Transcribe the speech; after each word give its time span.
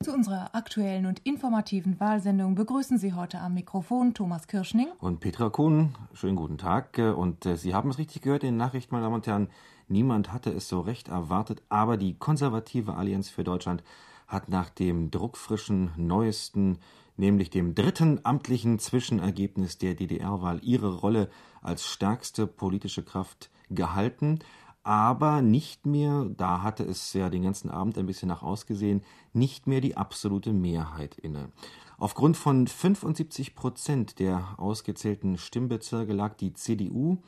Zu 0.00 0.12
unserer 0.12 0.54
aktuellen 0.54 1.06
und 1.06 1.18
informativen 1.24 1.98
Wahlsendung 1.98 2.54
begrüßen 2.54 2.98
Sie 2.98 3.14
heute 3.14 3.40
am 3.40 3.54
Mikrofon 3.54 4.14
Thomas 4.14 4.46
Kirschning 4.46 4.86
und 5.00 5.18
Petra 5.18 5.50
Kuhn. 5.50 5.92
Schönen 6.12 6.36
guten 6.36 6.56
Tag. 6.56 6.96
Und 6.98 7.44
äh, 7.46 7.56
Sie 7.56 7.74
haben 7.74 7.90
es 7.90 7.98
richtig 7.98 8.22
gehört 8.22 8.44
in 8.44 8.50
den 8.50 8.56
Nachrichten, 8.58 8.94
meine 8.94 9.06
Damen 9.06 9.16
und 9.16 9.26
Herren. 9.26 9.48
Niemand 9.88 10.32
hatte 10.32 10.50
es 10.50 10.68
so 10.68 10.80
recht 10.80 11.08
erwartet, 11.08 11.62
aber 11.68 11.96
die 11.96 12.14
konservative 12.14 12.94
Allianz 12.94 13.28
für 13.28 13.42
Deutschland 13.42 13.82
hat 14.28 14.48
nach 14.48 14.70
dem 14.70 15.10
druckfrischen 15.10 15.90
neuesten, 15.96 16.78
nämlich 17.16 17.50
dem 17.50 17.74
dritten 17.74 18.20
amtlichen 18.22 18.78
Zwischenergebnis 18.78 19.78
der 19.78 19.96
DDR-Wahl 19.96 20.60
ihre 20.62 20.94
Rolle 20.94 21.28
als 21.60 21.84
stärkste 21.84 22.46
politische 22.46 23.02
Kraft 23.02 23.50
gehalten 23.68 24.38
aber 24.82 25.42
nicht 25.42 25.86
mehr, 25.86 26.26
da 26.36 26.62
hatte 26.62 26.84
es 26.84 27.12
ja 27.12 27.28
den 27.28 27.42
ganzen 27.42 27.70
Abend 27.70 27.98
ein 27.98 28.06
bisschen 28.06 28.28
nach 28.28 28.42
ausgesehen, 28.42 29.02
nicht 29.32 29.66
mehr 29.66 29.80
die 29.80 29.96
absolute 29.96 30.52
Mehrheit 30.52 31.16
inne. 31.18 31.50
Aufgrund 31.98 32.36
von 32.36 32.66
75 32.66 33.54
Prozent 33.54 34.18
der 34.18 34.54
ausgezählten 34.56 35.36
Stimmbezirke 35.36 36.12
lag 36.12 36.36
die 36.36 36.52
CDU 36.52 37.18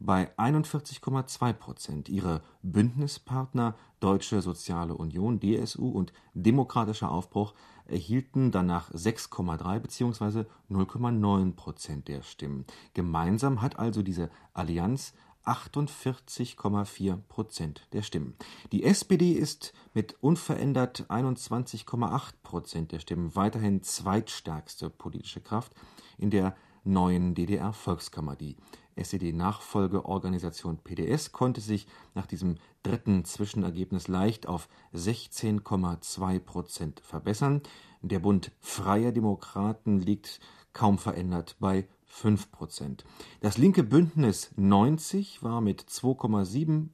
bei 0.00 0.30
41,2 0.36 1.52
Prozent. 1.54 2.08
Ihre 2.08 2.42
Bündnispartner 2.62 3.74
Deutsche 4.00 4.42
Soziale 4.42 4.94
Union, 4.94 5.40
DSU 5.40 5.88
und 5.88 6.12
Demokratischer 6.34 7.10
Aufbruch 7.10 7.54
erhielten 7.86 8.50
danach 8.50 8.90
6,3 8.92 9.80
bzw. 9.80 10.44
0,9 10.70 11.54
Prozent 11.54 12.08
der 12.08 12.22
Stimmen. 12.22 12.64
Gemeinsam 12.94 13.62
hat 13.62 13.78
also 13.78 14.02
diese 14.02 14.30
Allianz 14.52 15.14
48,4 15.48 17.16
Prozent 17.28 17.86
der 17.92 18.02
Stimmen. 18.02 18.36
Die 18.72 18.84
SPD 18.84 19.32
ist 19.32 19.72
mit 19.94 20.16
unverändert 20.20 21.06
21,8 21.08 22.32
Prozent 22.42 22.92
der 22.92 23.00
Stimmen 23.00 23.34
weiterhin 23.34 23.82
zweitstärkste 23.82 24.90
politische 24.90 25.40
Kraft 25.40 25.72
in 26.18 26.30
der 26.30 26.54
neuen 26.84 27.34
DDR-Volkskammer. 27.34 28.36
Die 28.36 28.56
SED-Nachfolgeorganisation 28.96 30.78
PDS 30.78 31.32
konnte 31.32 31.60
sich 31.60 31.86
nach 32.14 32.26
diesem 32.26 32.56
dritten 32.82 33.24
Zwischenergebnis 33.24 34.08
leicht 34.08 34.46
auf 34.46 34.68
16,2 34.94 36.40
Prozent 36.40 37.00
verbessern. 37.00 37.62
Der 38.02 38.18
Bund 38.18 38.52
Freier 38.60 39.12
Demokraten 39.12 39.98
liegt 39.98 40.40
kaum 40.72 40.98
verändert 40.98 41.56
bei 41.58 41.88
5 42.08 42.50
Prozent. 42.50 43.04
Das 43.40 43.58
linke 43.58 43.82
Bündnis 43.82 44.50
90 44.56 45.42
war 45.42 45.60
mit 45.60 45.82
2,75 45.82 46.88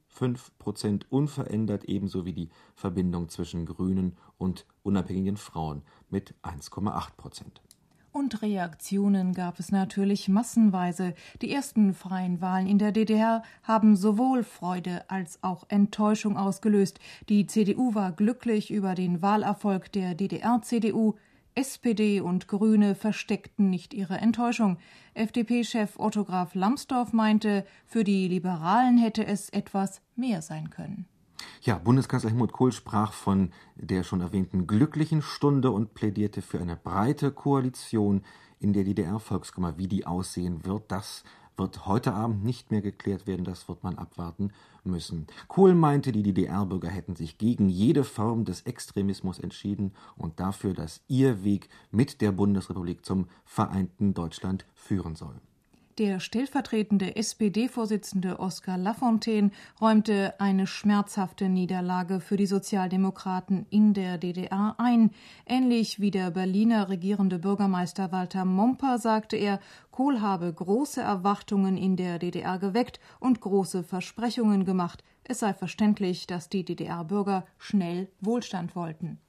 Prozent 0.59 1.11
unverändert, 1.11 1.85
ebenso 1.85 2.25
wie 2.25 2.33
die 2.33 2.49
Verbindung 2.75 3.29
zwischen 3.29 3.65
Grünen 3.65 4.17
und 4.37 4.65
unabhängigen 4.83 5.37
Frauen 5.37 5.81
mit 6.09 6.35
1,8 6.43 7.15
Prozent. 7.17 7.61
Und 8.15 8.41
Reaktionen 8.41 9.33
gab 9.33 9.59
es 9.59 9.73
natürlich 9.73 10.29
massenweise. 10.29 11.15
Die 11.41 11.51
ersten 11.51 11.93
freien 11.93 12.39
Wahlen 12.39 12.65
in 12.65 12.79
der 12.79 12.93
DDR 12.93 13.43
haben 13.61 13.97
sowohl 13.97 14.43
Freude 14.43 15.09
als 15.09 15.43
auch 15.43 15.65
Enttäuschung 15.67 16.37
ausgelöst. 16.37 17.01
Die 17.27 17.45
CDU 17.45 17.93
war 17.93 18.13
glücklich 18.13 18.71
über 18.71 18.95
den 18.95 19.21
Wahlerfolg 19.21 19.91
der 19.91 20.15
DDR-CDU. 20.15 21.15
SPD 21.55 22.21
und 22.21 22.47
Grüne 22.47 22.95
versteckten 22.95 23.69
nicht 23.69 23.93
ihre 23.93 24.17
Enttäuschung. 24.17 24.77
FDP-Chef 25.13 25.97
Otto 25.97 26.25
Graf 26.25 26.53
Lambsdorff 26.53 27.13
meinte, 27.13 27.65
für 27.85 28.03
die 28.03 28.27
Liberalen 28.27 28.97
hätte 28.97 29.25
es 29.25 29.49
etwas 29.49 30.01
mehr 30.15 30.41
sein 30.41 30.69
können. 30.69 31.07
Ja, 31.61 31.77
Bundeskanzler 31.77 32.29
Helmut 32.29 32.51
Kohl 32.51 32.71
sprach 32.71 33.13
von 33.13 33.51
der 33.75 34.03
schon 34.03 34.21
erwähnten 34.21 34.67
glücklichen 34.67 35.21
Stunde 35.21 35.71
und 35.71 35.93
plädierte 35.93 36.41
für 36.41 36.59
eine 36.59 36.75
breite 36.75 37.31
Koalition 37.31 38.23
in 38.59 38.73
der 38.73 38.83
DDR-Volkskammer. 38.83 39.77
Wie 39.77 39.87
die 39.87 40.05
aussehen 40.05 40.65
wird, 40.65 40.91
das 40.91 41.23
wird 41.57 41.85
heute 41.85 42.13
Abend 42.13 42.43
nicht 42.43 42.71
mehr 42.71 42.81
geklärt 42.81 43.27
werden, 43.27 43.45
das 43.45 43.67
wird 43.67 43.83
man 43.83 43.97
abwarten 43.97 44.51
müssen. 44.83 45.27
Kohl 45.47 45.73
meinte, 45.73 46.11
die 46.11 46.23
DDR-Bürger 46.23 46.89
hätten 46.89 47.15
sich 47.15 47.37
gegen 47.37 47.69
jede 47.69 48.03
Form 48.03 48.45
des 48.45 48.61
Extremismus 48.61 49.39
entschieden 49.39 49.93
und 50.15 50.39
dafür, 50.39 50.73
dass 50.73 51.01
ihr 51.07 51.43
Weg 51.43 51.69
mit 51.91 52.21
der 52.21 52.31
Bundesrepublik 52.31 53.05
zum 53.05 53.27
vereinten 53.45 54.13
Deutschland 54.13 54.65
führen 54.73 55.15
soll. 55.15 55.35
Der 55.97 56.19
stellvertretende 56.19 57.15
SPD-Vorsitzende 57.15 58.37
Oskar 58.41 58.77
Lafontaine 58.77 59.51
räumte 59.79 60.37
eine 60.41 60.67
schmerzhafte 60.67 61.47
Niederlage 61.47 62.19
für 62.19 62.35
die 62.35 62.47
Sozialdemokraten 62.47 63.65
in 63.69 63.93
der 63.93 64.17
DDR 64.17 64.75
ein. 64.77 65.11
Ähnlich 65.45 66.01
wie 66.01 66.11
der 66.11 66.31
Berliner 66.31 66.89
regierende 66.89 67.39
Bürgermeister 67.39 68.11
Walter 68.11 68.43
Momper 68.43 68.99
sagte 68.99 69.37
er, 69.37 69.61
Kohl 69.89 70.19
habe 70.19 70.51
große 70.51 70.99
Erwartungen 70.99 71.77
in 71.77 71.95
der 71.95 72.19
DDR 72.19 72.59
geweckt 72.59 72.99
und 73.21 73.39
große 73.39 73.85
Versprechungen 73.85 74.65
gemacht. 74.65 75.01
Es 75.23 75.39
sei 75.39 75.53
verständlich, 75.53 76.27
dass 76.27 76.49
die 76.49 76.65
DDR-Bürger 76.65 77.45
schnell 77.57 78.09
Wohlstand 78.19 78.75
wollten. 78.75 79.19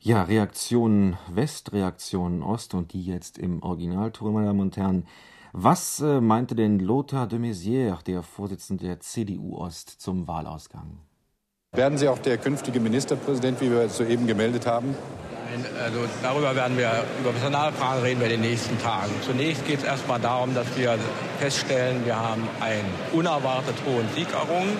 Ja, 0.00 0.22
Reaktionen 0.22 1.18
West, 1.30 1.74
Reaktionen 1.74 2.42
Ost 2.42 2.72
und 2.72 2.94
die 2.94 3.04
jetzt 3.04 3.36
im 3.36 3.62
Originalton, 3.62 4.32
meine 4.32 4.46
Damen 4.46 4.60
und 4.60 4.76
Herren. 4.78 5.06
Was 5.54 6.00
äh, 6.00 6.22
meinte 6.22 6.54
denn 6.54 6.78
Lothar 6.78 7.26
de 7.26 7.38
Maizière, 7.38 8.02
der 8.02 8.22
Vorsitzende 8.22 8.86
der 8.86 9.00
CDU 9.00 9.58
Ost, 9.58 9.90
zum 10.00 10.26
Wahlausgang? 10.26 10.96
Werden 11.72 11.98
Sie 11.98 12.08
auch 12.08 12.18
der 12.18 12.38
künftige 12.38 12.80
Ministerpräsident, 12.80 13.60
wie 13.60 13.70
wir 13.70 13.90
soeben 13.90 14.26
gemeldet 14.26 14.66
haben? 14.66 14.94
Nein, 15.50 15.66
also 15.78 15.98
darüber 16.22 16.56
werden 16.56 16.78
wir, 16.78 17.04
über 17.20 17.32
Personalfragen 17.32 18.02
reden 18.02 18.20
wir 18.20 18.28
in 18.28 18.40
den 18.40 18.50
nächsten 18.50 18.78
Tagen. 18.78 19.12
Zunächst 19.26 19.66
geht 19.66 19.80
es 19.80 19.84
erstmal 19.84 20.20
darum, 20.20 20.54
dass 20.54 20.74
wir 20.74 20.98
feststellen, 21.38 22.02
wir 22.06 22.16
haben 22.16 22.48
einen 22.60 22.88
unerwartet 23.12 23.76
hohen 23.84 24.08
Sieg 24.14 24.32
errungen. 24.32 24.78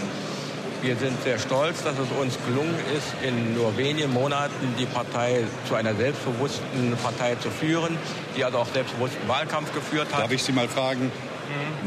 Wir 0.83 0.97
sind 0.97 1.23
sehr 1.23 1.39
stolz, 1.39 1.85
dass 1.85 1.95
es 1.97 2.09
uns 2.21 2.37
gelungen 2.45 2.75
ist, 2.97 3.15
in 3.23 3.55
nur 3.55 3.77
wenigen 3.77 4.13
Monaten 4.13 4.75
die 4.81 4.87
Partei 4.87 5.45
zu 5.69 5.77
einer 5.77 5.95
selbstbewussten 5.95 6.97
Partei 7.01 7.37
zu 7.37 7.51
führen, 7.51 7.97
die 8.37 8.45
also 8.45 8.59
auch 8.59 8.67
selbstbewussten 8.67 9.29
Wahlkampf 9.29 9.73
geführt 9.73 10.09
hat. 10.13 10.23
Darf 10.23 10.33
ich 10.33 10.43
Sie 10.43 10.51
mal 10.51 10.67
fragen, 10.67 11.13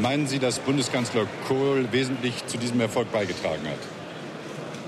meinen 0.00 0.26
Sie, 0.26 0.38
dass 0.38 0.58
Bundeskanzler 0.60 1.26
Kohl 1.46 1.92
wesentlich 1.92 2.46
zu 2.46 2.56
diesem 2.56 2.80
Erfolg 2.80 3.12
beigetragen 3.12 3.68
hat? 3.68 3.95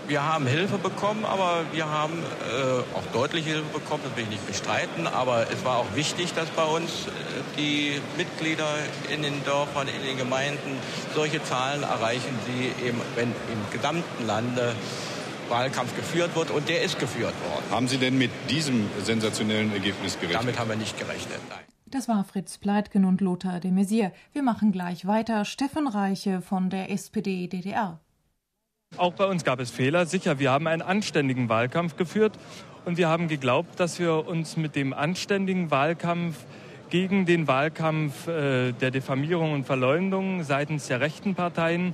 Wir 0.09 0.25
haben 0.25 0.47
Hilfe 0.47 0.79
bekommen, 0.79 1.27
aber 1.27 1.67
wir 1.73 1.87
haben 1.87 2.15
äh, 2.15 2.97
auch 2.97 3.05
deutliche 3.13 3.51
Hilfe 3.51 3.79
bekommen, 3.79 4.03
das 4.05 4.17
will 4.17 4.25
ich 4.25 4.31
nicht 4.31 4.47
bestreiten. 4.47 5.07
Aber 5.07 5.47
es 5.53 5.67
war 5.67 5.77
auch 5.77 5.95
wichtig, 5.95 6.33
dass 6.33 6.49
bei 6.49 6.65
uns 6.65 6.89
äh, 6.89 7.11
die 7.59 8.01
Mitglieder 8.17 8.69
in 9.15 9.21
den 9.21 9.45
Dörfern, 9.45 9.87
in 9.87 10.03
den 10.07 10.17
Gemeinden 10.17 10.79
solche 11.15 11.45
Zahlen 11.45 11.83
erreichen, 11.83 12.39
die 12.47 12.87
eben, 12.87 12.99
wenn 13.17 13.29
im 13.29 13.71
gesamten 13.71 14.27
Lande 14.27 14.75
Wahlkampf 15.51 15.95
geführt 15.95 16.35
wird 16.35 16.51
und 16.51 16.71
der 16.71 16.83
ist 16.83 16.99
geführt 16.99 17.35
worden. 17.51 17.65
Haben 17.71 17.89
Sie 17.89 17.99
denn 17.99 18.17
mit 18.17 18.31
diesem 18.49 18.89
sensationellen 19.05 19.73
Ergebnis 19.73 20.15
gerechnet? 20.15 20.41
Damit 20.41 20.59
haben 20.59 20.71
wir 20.71 20.77
nicht 20.77 20.99
gerechnet, 20.99 21.41
nein. 21.51 21.65
Das 21.85 22.09
war 22.09 22.25
Fritz 22.25 22.57
Pleitgen 22.57 23.05
und 23.05 23.21
Lothar 23.21 23.61
de 23.61 23.71
Maizière. 23.71 24.13
Wir 24.33 24.43
machen 24.43 24.73
gleich 24.73 25.07
weiter. 25.07 25.45
Steffen 25.45 25.87
Reiche 25.87 26.41
von 26.41 26.71
der 26.71 26.91
SPD 26.91 27.47
DDR. 27.47 28.01
Auch 28.97 29.13
bei 29.13 29.27
uns 29.27 29.45
gab 29.45 29.61
es 29.61 29.71
Fehler. 29.71 30.07
Sicher, 30.07 30.39
wir 30.39 30.51
haben 30.51 30.67
einen 30.67 30.83
anständigen 30.83 31.49
Wahlkampf 31.49 31.97
geführt 31.97 32.39
und 32.85 32.97
wir 32.97 33.09
haben 33.09 33.29
geglaubt, 33.29 33.79
dass 33.79 33.99
wir 33.99 34.27
uns 34.27 34.57
mit 34.57 34.75
dem 34.75 34.93
anständigen 34.93 35.71
Wahlkampf 35.71 36.37
gegen 36.91 37.27
den 37.27 37.47
Wahlkampf 37.47 38.27
äh, 38.27 38.73
der 38.73 38.91
Diffamierung 38.91 39.53
und 39.53 39.67
Verleumdung 39.67 40.43
seitens 40.43 40.89
der 40.89 41.01
rechten 41.01 41.35
Parteien 41.35 41.93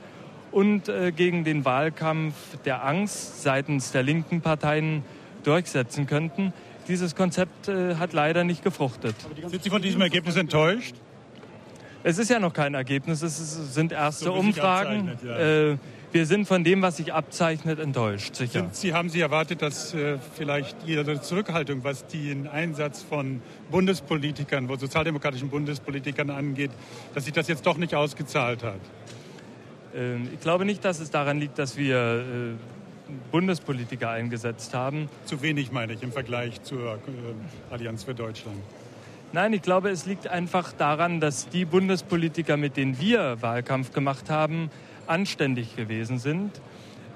und 0.53 0.89
äh, 0.89 1.11
gegen 1.11 1.43
den 1.43 1.65
Wahlkampf 1.65 2.35
der 2.65 2.85
Angst 2.85 3.43
seitens 3.43 3.91
der 3.91 4.05
linken 4.05 4.41
Parteien 4.41 5.03
durchsetzen 5.43 6.07
könnten. 6.07 6.53
Dieses 6.87 7.17
Konzept 7.17 7.69
äh, 7.69 7.97
hat 7.97 8.13
leider 8.13 8.45
nicht 8.45 8.63
gefruchtet. 8.63 9.17
Sind 9.47 9.65
Sie 9.65 9.71
von 9.71 9.83
diesem 9.83 10.01
Ergebnis 10.01 10.37
enttäuscht? 10.37 10.95
Es 12.05 12.19
ist 12.19 12.31
ja 12.31 12.39
noch 12.39 12.53
kein 12.53 12.75
Ergebnis, 12.75 13.23
es 13.23 13.75
sind 13.75 13.91
erste 13.91 14.27
so 14.27 14.35
Umfragen. 14.35 15.19
Ja. 15.27 15.77
Wir 16.15 16.27
sind 16.27 16.47
von 16.47 16.63
dem, 16.63 16.81
was 16.81 16.99
sich 16.99 17.13
abzeichnet, 17.13 17.81
enttäuscht, 17.81 18.37
sicher. 18.37 18.61
Sind 18.61 18.77
Sie, 18.77 18.95
haben 18.95 19.09
Sie 19.09 19.21
erwartet, 19.21 19.63
dass 19.63 19.93
äh, 19.95 20.17
vielleicht 20.37 20.77
Ihre 20.87 21.21
Zurückhaltung, 21.21 21.83
was 21.83 22.07
den 22.07 22.47
Einsatz 22.47 23.03
von 23.03 23.43
Bundespolitikern, 23.73 24.69
wo 24.69 24.77
sozialdemokratischen 24.77 25.49
Bundespolitikern 25.49 26.31
angeht, 26.31 26.71
dass 27.17 27.25
sich 27.25 27.33
das 27.33 27.49
jetzt 27.49 27.67
doch 27.67 27.79
nicht 27.79 27.97
ausgezahlt 27.97 28.63
hat? 28.63 28.79
Ähm, 29.93 30.29
ich 30.33 30.39
glaube 30.39 30.65
nicht, 30.65 30.85
dass 30.85 31.01
es 31.01 31.11
daran 31.11 31.41
liegt, 31.41 31.59
dass 31.59 31.77
wir 31.77 31.97
äh, 31.97 33.13
Bundespolitiker 33.33 34.11
eingesetzt 34.11 34.73
haben. 34.73 35.09
Zu 35.25 35.43
wenig, 35.43 35.73
meine 35.73 35.95
ich, 35.95 36.03
im 36.05 36.13
Vergleich 36.13 36.63
zur 36.63 36.95
äh, 36.95 37.73
Allianz 37.73 38.05
für 38.05 38.15
Deutschland. 38.15 38.59
Nein, 39.33 39.53
ich 39.53 39.63
glaube, 39.63 39.91
es 39.91 40.07
liegt 40.07 40.29
einfach 40.29 40.73
daran, 40.73 41.19
dass 41.19 41.49
die 41.49 41.65
Bundespolitiker, 41.65 42.57
mit 42.57 42.77
denen 42.77 43.01
wir 43.01 43.43
Wahlkampf 43.43 43.93
gemacht 43.93 44.31
haben, 44.31 44.71
anständig 45.07 45.77
gewesen 45.77 46.19
sind. 46.19 46.61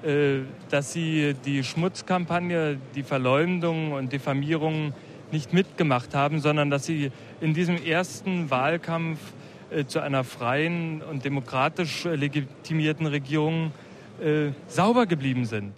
äh, 0.03 0.43
dass 0.69 0.93
sie 0.93 1.35
die 1.45 1.63
Schmutzkampagne, 1.63 2.77
die 2.95 3.03
Verleumdung 3.03 3.91
und 3.91 4.13
Diffamierung 4.13 4.93
nicht 5.31 5.53
mitgemacht 5.53 6.15
haben, 6.15 6.39
sondern 6.39 6.69
dass 6.69 6.85
sie 6.85 7.11
in 7.41 7.53
diesem 7.53 7.75
ersten 7.75 8.49
Wahlkampf 8.49 9.19
äh, 9.69 9.85
zu 9.85 9.99
einer 9.99 10.23
freien 10.23 11.01
und 11.01 11.25
demokratisch 11.25 12.05
legitimierten 12.05 13.07
Regierung 13.07 13.71
äh, 14.21 14.51
sauber 14.67 15.05
geblieben 15.05 15.45
sind. 15.45 15.73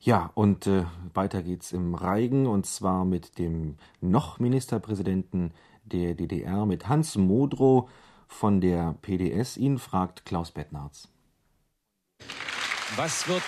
Ja, 0.00 0.30
und 0.34 0.66
äh, 0.66 0.84
weiter 1.14 1.42
geht's 1.42 1.72
im 1.72 1.94
Reigen 1.94 2.46
und 2.46 2.66
zwar 2.66 3.06
mit 3.06 3.38
dem 3.38 3.76
noch 4.02 4.38
Ministerpräsidenten 4.38 5.52
der 5.84 6.14
DDR, 6.14 6.66
mit 6.66 6.88
Hans 6.88 7.16
Modrow 7.16 7.88
von 8.28 8.60
der 8.60 8.94
PDS. 9.00 9.56
Ihn 9.56 9.78
fragt 9.78 10.26
Klaus 10.26 10.50
Bettnarz. 10.50 11.13
Was 12.96 13.26
wird, 13.26 13.42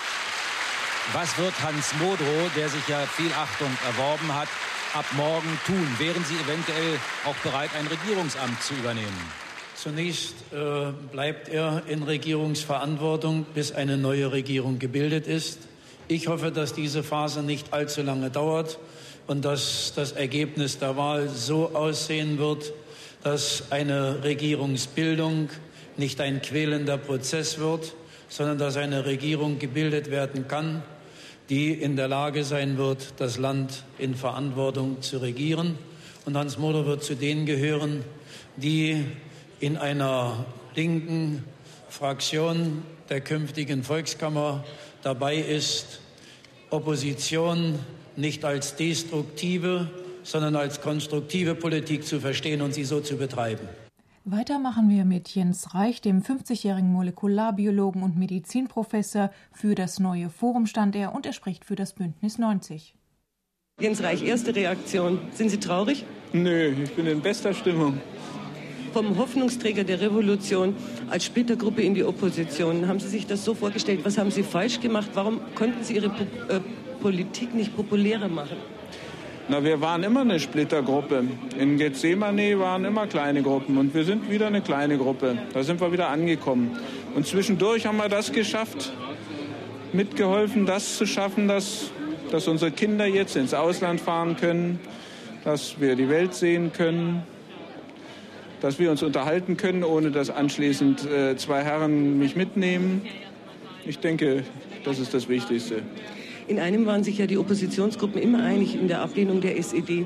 was 1.13 1.37
wird 1.37 1.53
Hans 1.63 1.93
Modrow, 2.01 2.51
der 2.57 2.67
sich 2.67 2.85
ja 2.89 2.99
viel 3.05 3.31
Achtung 3.31 3.69
erworben 3.85 4.33
hat, 4.33 4.49
ab 4.93 5.05
morgen 5.15 5.57
tun? 5.65 5.87
Wären 5.99 6.23
Sie 6.25 6.35
eventuell 6.35 6.99
auch 7.25 7.35
bereit, 7.35 7.69
ein 7.79 7.87
Regierungsamt 7.87 8.61
zu 8.61 8.73
übernehmen? 8.73 9.31
Zunächst 9.75 10.35
äh, 10.51 10.91
bleibt 11.11 11.47
er 11.47 11.83
in 11.87 12.03
Regierungsverantwortung, 12.03 13.45
bis 13.53 13.71
eine 13.71 13.95
neue 13.95 14.33
Regierung 14.33 14.79
gebildet 14.79 15.27
ist. 15.27 15.59
Ich 16.09 16.27
hoffe, 16.27 16.51
dass 16.51 16.73
diese 16.73 17.03
Phase 17.03 17.41
nicht 17.41 17.71
allzu 17.71 18.01
lange 18.01 18.29
dauert 18.29 18.79
und 19.27 19.45
dass 19.45 19.93
das 19.95 20.11
Ergebnis 20.11 20.79
der 20.79 20.97
Wahl 20.97 21.29
so 21.29 21.73
aussehen 21.73 22.37
wird, 22.37 22.73
dass 23.23 23.71
eine 23.71 24.23
Regierungsbildung 24.23 25.49
nicht 25.95 26.19
ein 26.19 26.41
quälender 26.41 26.97
Prozess 26.97 27.59
wird, 27.59 27.93
sondern 28.29 28.57
dass 28.57 28.77
eine 28.77 29.05
Regierung 29.05 29.59
gebildet 29.59 30.11
werden 30.11 30.47
kann, 30.47 30.83
die 31.49 31.71
in 31.71 31.95
der 31.95 32.07
Lage 32.07 32.43
sein 32.43 32.77
wird, 32.77 33.13
das 33.17 33.37
Land 33.37 33.83
in 33.97 34.15
Verantwortung 34.15 35.01
zu 35.01 35.19
regieren. 35.19 35.77
Und 36.25 36.35
Hans 36.37 36.57
Moder 36.57 36.85
wird 36.85 37.03
zu 37.03 37.15
denen 37.15 37.45
gehören, 37.45 38.03
die 38.57 39.05
in 39.59 39.77
einer 39.77 40.45
linken 40.75 41.43
Fraktion 41.89 42.83
der 43.09 43.21
künftigen 43.21 43.83
Volkskammer 43.83 44.63
dabei 45.01 45.37
ist, 45.37 46.01
Opposition 46.69 47.79
nicht 48.17 48.43
als 48.43 48.75
destruktive, 48.75 49.89
sondern 50.23 50.57
als 50.57 50.81
konstruktive 50.81 51.55
Politik 51.55 52.05
zu 52.05 52.19
verstehen 52.19 52.61
und 52.61 52.73
sie 52.73 52.83
so 52.83 52.99
zu 52.99 53.15
betreiben. 53.15 53.67
Weiter 54.29 54.59
machen 54.59 54.89
wir 54.89 55.05
mit 55.05 55.29
Jens 55.29 55.73
Reich, 55.73 56.01
dem 56.01 56.21
50-jährigen 56.21 56.91
Molekularbiologen 56.91 58.03
und 58.03 58.17
Medizinprofessor. 58.17 59.31
Für 59.53 59.73
das 59.73 60.01
neue 60.01 60.29
Forum 60.29 60.65
stand 60.65 60.97
er 60.97 61.15
und 61.15 61.25
er 61.25 61.31
spricht 61.31 61.63
für 61.63 61.77
das 61.77 61.93
Bündnis 61.93 62.37
90. 62.37 62.93
Jens 63.79 64.03
Reich, 64.03 64.25
erste 64.25 64.53
Reaktion. 64.53 65.19
Sind 65.31 65.49
Sie 65.49 65.61
traurig? 65.61 66.03
Nö, 66.33 66.73
ich 66.83 66.93
bin 66.93 67.07
in 67.07 67.21
bester 67.21 67.53
Stimmung. 67.53 68.01
Vom 68.91 69.17
Hoffnungsträger 69.17 69.85
der 69.85 70.01
Revolution 70.01 70.75
als 71.09 71.23
Splittergruppe 71.23 71.81
in 71.81 71.93
die 71.93 72.03
Opposition. 72.03 72.89
Haben 72.89 72.99
Sie 72.99 73.07
sich 73.07 73.27
das 73.27 73.45
so 73.45 73.53
vorgestellt? 73.53 74.01
Was 74.03 74.17
haben 74.17 74.31
Sie 74.31 74.43
falsch 74.43 74.81
gemacht? 74.81 75.11
Warum 75.13 75.39
konnten 75.55 75.85
Sie 75.85 75.95
Ihre 75.95 76.07
äh, 76.07 76.59
Politik 76.99 77.55
nicht 77.55 77.77
populärer 77.77 78.27
machen? 78.27 78.57
Na, 79.49 79.63
wir 79.63 79.79
waren 79.79 80.03
immer 80.03 80.21
eine 80.21 80.41
Splittergruppe. 80.41 81.23
In 81.57 81.77
Gethsemane 81.77 82.59
waren 82.59 82.83
immer 82.83 83.07
kleine 83.07 83.41
Gruppen 83.41 83.77
und 83.77 83.93
wir 83.93 84.03
sind 84.03 84.29
wieder 84.29 84.47
eine 84.47 84.59
kleine 84.59 84.97
Gruppe. 84.97 85.37
Da 85.53 85.63
sind 85.63 85.79
wir 85.79 85.93
wieder 85.93 86.09
angekommen. 86.09 86.77
Und 87.15 87.25
zwischendurch 87.25 87.85
haben 87.85 87.95
wir 87.95 88.09
das 88.09 88.33
geschafft, 88.33 88.91
mitgeholfen, 89.93 90.65
das 90.65 90.97
zu 90.97 91.05
schaffen, 91.05 91.47
dass, 91.47 91.91
dass 92.29 92.49
unsere 92.49 92.71
Kinder 92.71 93.05
jetzt 93.05 93.37
ins 93.37 93.53
Ausland 93.53 94.01
fahren 94.01 94.35
können, 94.35 94.81
dass 95.45 95.79
wir 95.79 95.95
die 95.95 96.09
Welt 96.09 96.33
sehen 96.33 96.73
können, 96.73 97.23
dass 98.59 98.79
wir 98.79 98.91
uns 98.91 99.01
unterhalten 99.01 99.55
können, 99.55 99.85
ohne 99.85 100.11
dass 100.11 100.29
anschließend 100.29 101.09
äh, 101.09 101.37
zwei 101.37 101.63
Herren 101.63 102.19
mich 102.19 102.35
mitnehmen. 102.35 103.03
Ich 103.85 103.99
denke, 103.99 104.43
das 104.83 104.99
ist 104.99 105.13
das 105.13 105.29
Wichtigste. 105.29 105.83
In 106.47 106.59
einem 106.59 106.85
waren 106.85 107.03
sich 107.03 107.17
ja 107.17 107.27
die 107.27 107.37
Oppositionsgruppen 107.37 108.21
immer 108.21 108.43
einig 108.43 108.73
in 108.75 108.87
der 108.87 109.01
Ablehnung 109.01 109.41
der 109.41 109.57
SED. 109.57 110.05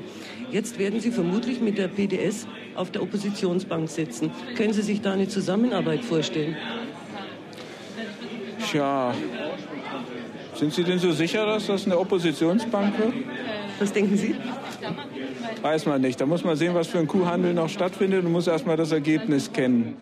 Jetzt 0.50 0.78
werden 0.78 1.00
Sie 1.00 1.12
vermutlich 1.12 1.60
mit 1.60 1.78
der 1.78 1.88
PDS 1.88 2.48
auf 2.74 2.90
der 2.90 3.02
Oppositionsbank 3.02 3.88
sitzen. 3.88 4.30
Können 4.56 4.72
Sie 4.72 4.82
sich 4.82 5.00
da 5.00 5.12
eine 5.12 5.28
Zusammenarbeit 5.28 6.04
vorstellen? 6.04 6.56
Tja, 8.68 9.14
sind 10.54 10.72
Sie 10.74 10.82
denn 10.82 10.98
so 10.98 11.12
sicher, 11.12 11.46
dass 11.46 11.66
das 11.66 11.86
eine 11.86 11.98
Oppositionsbank 11.98 12.98
wird? 12.98 13.14
Was 13.78 13.92
denken 13.92 14.16
Sie? 14.16 14.34
Weiß 15.62 15.86
man 15.86 16.00
nicht. 16.00 16.20
Da 16.20 16.26
muss 16.26 16.42
man 16.42 16.56
sehen, 16.56 16.74
was 16.74 16.88
für 16.88 16.98
ein 16.98 17.06
Kuhhandel 17.06 17.54
noch 17.54 17.68
stattfindet 17.68 18.24
und 18.24 18.32
muss 18.32 18.48
erst 18.48 18.66
mal 18.66 18.76
das 18.76 18.90
Ergebnis 18.90 19.52
kennen. 19.52 19.96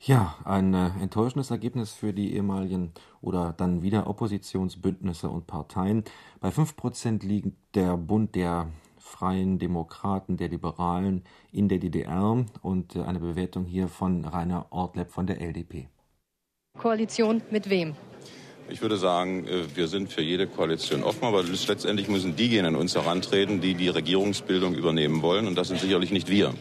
Ja, 0.00 0.36
ein 0.44 0.74
äh, 0.74 0.90
enttäuschendes 1.00 1.50
Ergebnis 1.50 1.92
für 1.92 2.12
die 2.12 2.34
ehemaligen 2.34 2.92
oder 3.20 3.52
dann 3.56 3.82
wieder 3.82 4.06
Oppositionsbündnisse 4.06 5.28
und 5.28 5.46
Parteien. 5.46 6.04
Bei 6.40 6.50
5% 6.50 7.26
liegt 7.26 7.52
der 7.74 7.96
Bund 7.96 8.36
der 8.36 8.68
Freien 8.96 9.58
Demokraten, 9.58 10.36
der 10.36 10.48
Liberalen 10.48 11.24
in 11.50 11.68
der 11.68 11.78
DDR 11.78 12.44
und 12.62 12.94
äh, 12.94 13.02
eine 13.02 13.18
Bewertung 13.18 13.64
hier 13.64 13.88
von 13.88 14.24
Rainer 14.24 14.66
Ortleb 14.70 15.10
von 15.10 15.26
der 15.26 15.40
LDP. 15.40 15.88
Koalition 16.78 17.42
mit 17.50 17.68
wem? 17.68 17.96
Ich 18.70 18.80
würde 18.80 18.98
sagen, 18.98 19.46
äh, 19.48 19.64
wir 19.74 19.88
sind 19.88 20.12
für 20.12 20.22
jede 20.22 20.46
Koalition 20.46 21.02
offen, 21.02 21.24
aber 21.24 21.42
letztendlich 21.42 22.08
müssen 22.08 22.36
diejenigen 22.36 22.76
an 22.76 22.80
uns 22.80 22.94
herantreten, 22.94 23.60
die 23.60 23.74
die 23.74 23.88
Regierungsbildung 23.88 24.74
übernehmen 24.74 25.22
wollen. 25.22 25.48
Und 25.48 25.56
das 25.56 25.68
sind 25.68 25.80
sicherlich 25.80 26.12
nicht 26.12 26.28
wir. 26.28 26.54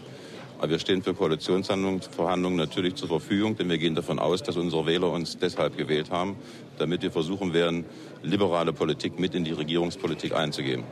Aber 0.60 0.72
wir 0.72 0.80
stehen 0.80 1.04
für 1.04 1.14
Koalitionsverhandlungen 1.14 2.58
natürlich 2.58 2.96
zur 2.96 3.08
Verfügung, 3.08 3.56
denn 3.56 3.70
wir 3.70 3.78
gehen 3.78 3.94
davon 3.94 4.18
aus, 4.18 4.42
dass 4.42 4.58
unsere 4.58 4.86
Wähler 4.88 5.12
uns 5.12 5.38
deshalb 5.38 5.78
gewählt 5.78 6.10
haben, 6.10 6.36
damit 6.80 7.04
wir 7.04 7.12
versuchen 7.12 7.54
werden, 7.54 7.86
liberale 8.24 8.74
Politik 8.74 9.20
mit 9.20 9.36
in 9.36 9.44
die 9.44 9.52
Regierungspolitik 9.52 10.34
einzugeben. 10.34 10.84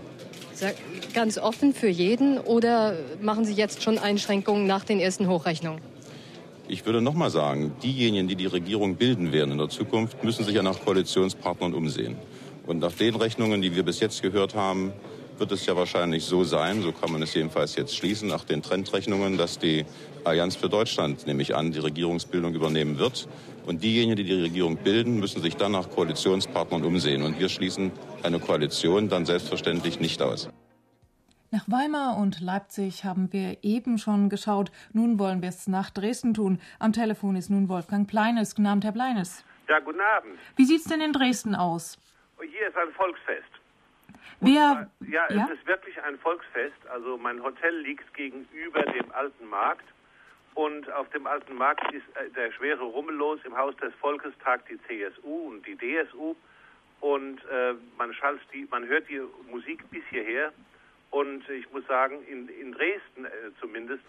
Ganz 1.14 1.38
offen 1.38 1.74
für 1.74 1.90
jeden 1.90 2.38
oder 2.38 2.96
machen 3.22 3.44
Sie 3.46 3.54
jetzt 3.54 3.82
schon 3.82 3.98
Einschränkungen 3.98 4.68
nach 4.68 4.86
den 4.86 5.00
ersten 5.00 5.28
Hochrechnungen? 5.28 5.82
Ich 6.68 6.86
würde 6.86 7.02
noch 7.02 7.14
mal 7.14 7.30
sagen, 7.30 7.74
diejenigen, 7.84 8.28
die 8.28 8.36
die 8.36 8.46
Regierung 8.46 8.96
bilden 8.96 9.32
werden 9.32 9.52
in 9.52 9.58
der 9.58 9.70
Zukunft, 9.70 10.24
müssen 10.24 10.46
sich 10.46 10.56
ja 10.56 10.64
nach 10.64 10.80
Koalitionspartnern 10.80 11.74
umsehen. 11.74 12.16
Und 12.66 12.80
nach 12.80 12.94
den 12.94 13.16
Rechnungen, 13.16 13.62
die 13.62 13.76
wir 13.76 13.84
bis 13.84 14.00
jetzt 14.00 14.22
gehört 14.22 14.56
haben, 14.56 14.94
wird 15.40 15.52
es 15.52 15.66
ja 15.66 15.76
wahrscheinlich 15.76 16.24
so 16.26 16.44
sein, 16.44 16.82
so 16.82 16.92
kann 16.92 17.12
man 17.12 17.22
es 17.22 17.34
jedenfalls 17.34 17.76
jetzt 17.76 17.96
schließen, 17.96 18.28
nach 18.28 18.44
den 18.44 18.62
Trendrechnungen, 18.62 19.38
dass 19.38 19.59
die 19.59 19.86
Allianz 20.24 20.56
für 20.56 20.69
Deutschland, 20.69 21.28
nehme 21.28 21.42
ich 21.42 21.56
an, 21.56 21.71
die 21.71 21.80
Regierungsbildung 21.80 22.54
übernehmen 22.54 22.98
wird. 22.98 23.28
Und 23.66 23.83
diejenigen, 23.83 24.16
die 24.16 24.24
die 24.24 24.42
Regierung 24.42 24.78
bilden, 24.78 25.19
müssen 25.19 25.42
sich 25.42 25.56
dann 25.56 25.71
nach 25.71 25.90
Koalitionspartnern 25.90 26.83
umsehen. 26.83 27.24
Und 27.24 27.40
wir 27.40 27.50
schließen 27.50 27.92
eine 28.24 28.40
Koalition 28.40 29.09
dann 29.09 29.26
selbstverständlich 29.26 30.00
nicht 30.00 30.21
aus. 30.21 30.50
Nach 31.52 31.64
Weimar 31.68 32.18
und 32.18 32.42
Leipzig 32.42 33.06
haben 33.06 33.31
wir 33.31 33.64
eben 33.64 33.98
schon 33.98 34.30
geschaut. 34.30 34.71
Nun 34.94 35.19
wollen 35.19 35.42
wir 35.42 35.50
es 35.50 35.68
nach 35.68 35.90
Dresden 35.90 36.33
tun. 36.33 36.59
Am 36.80 36.92
Telefon 36.92 37.36
ist 37.36 37.50
nun 37.50 37.69
Wolfgang 37.69 38.07
Pleines. 38.07 38.56
Guten 38.56 38.68
Abend, 38.68 38.83
Herr 38.83 38.92
Pleines. 38.92 39.44
Ja, 39.69 39.80
guten 39.80 40.02
Abend. 40.02 40.38
Wie 40.57 40.66
sieht 40.66 40.81
es 40.81 40.86
denn 40.86 41.02
in 41.02 41.14
Dresden 41.14 41.56
aus? 41.56 41.98
Hier 42.40 42.68
ist 42.68 42.78
ein 42.78 42.92
Volksfest. 42.94 43.55
Wer, 44.42 44.89
ja, 45.07 45.31
ja, 45.31 45.45
es 45.45 45.59
ist 45.59 45.68
wirklich 45.68 46.01
ein 46.04 46.18
Volksfest. 46.19 46.87
Also 46.92 47.18
mein 47.18 47.42
Hotel 47.42 47.75
liegt 47.80 48.13
gegenüber 48.13 48.81
dem 48.83 49.11
Alten 49.11 49.47
Markt. 49.47 49.85
Und 50.54 50.92
auf 50.94 51.09
dem 51.09 51.27
Alten 51.27 51.56
Markt 51.56 51.92
ist 51.94 52.06
äh, 52.15 52.30
der 52.30 52.51
schwere 52.54 52.83
Rummel 52.83 53.15
los. 53.15 53.39
Im 53.44 53.57
Haus 53.57 53.75
des 53.77 53.94
Volkes 53.95 54.33
tagt 54.44 54.69
die 54.69 54.80
CSU 54.83 55.49
und 55.49 55.65
die 55.65 55.75
DSU. 55.75 56.35
Und 57.01 57.39
äh, 57.45 57.73
man, 57.97 58.11
die, 58.54 58.68
man 58.71 58.85
hört 58.85 59.09
die 59.09 59.21
Musik 59.49 59.89
bis 59.92 60.04
hierher. 60.09 60.51
Und 61.11 61.47
ich 61.49 61.71
muss 61.71 61.85
sagen, 61.87 62.15
in, 62.27 62.47
in 62.49 62.71
Dresden 62.71 63.25
äh, 63.25 63.30
zumindest 63.59 64.04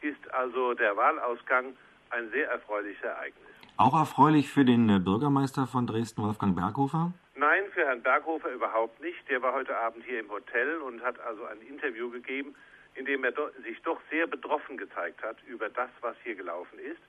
ist 0.00 0.34
also 0.34 0.74
der 0.74 0.96
Wahlausgang 0.96 1.76
ein 2.10 2.30
sehr 2.30 2.50
erfreuliches 2.50 3.02
Ereignis. 3.02 3.48
Auch 3.76 3.98
erfreulich 3.98 4.50
für 4.50 4.64
den 4.64 4.88
äh, 4.88 4.98
Bürgermeister 4.98 5.66
von 5.66 5.86
Dresden, 5.86 6.22
Wolfgang 6.22 6.54
Berghofer? 6.54 7.12
Nein, 7.34 7.64
für 7.72 7.86
Herrn 7.86 8.02
Berghofer 8.02 8.50
überhaupt 8.50 9.00
nicht. 9.00 9.28
Der 9.30 9.40
war 9.40 9.54
heute 9.54 9.76
Abend 9.76 10.04
hier 10.04 10.20
im 10.20 10.30
Hotel 10.30 10.76
und 10.82 11.02
hat 11.02 11.18
also 11.20 11.44
ein 11.46 11.62
Interview 11.62 12.10
gegeben, 12.10 12.54
in 12.94 13.06
dem 13.06 13.24
er 13.24 13.32
do 13.32 13.48
sich 13.64 13.80
doch 13.82 13.98
sehr 14.10 14.26
betroffen 14.26 14.76
gezeigt 14.76 15.22
hat 15.22 15.38
über 15.46 15.70
das, 15.70 15.88
was 16.02 16.14
hier 16.24 16.34
gelaufen 16.34 16.78
ist. 16.78 17.00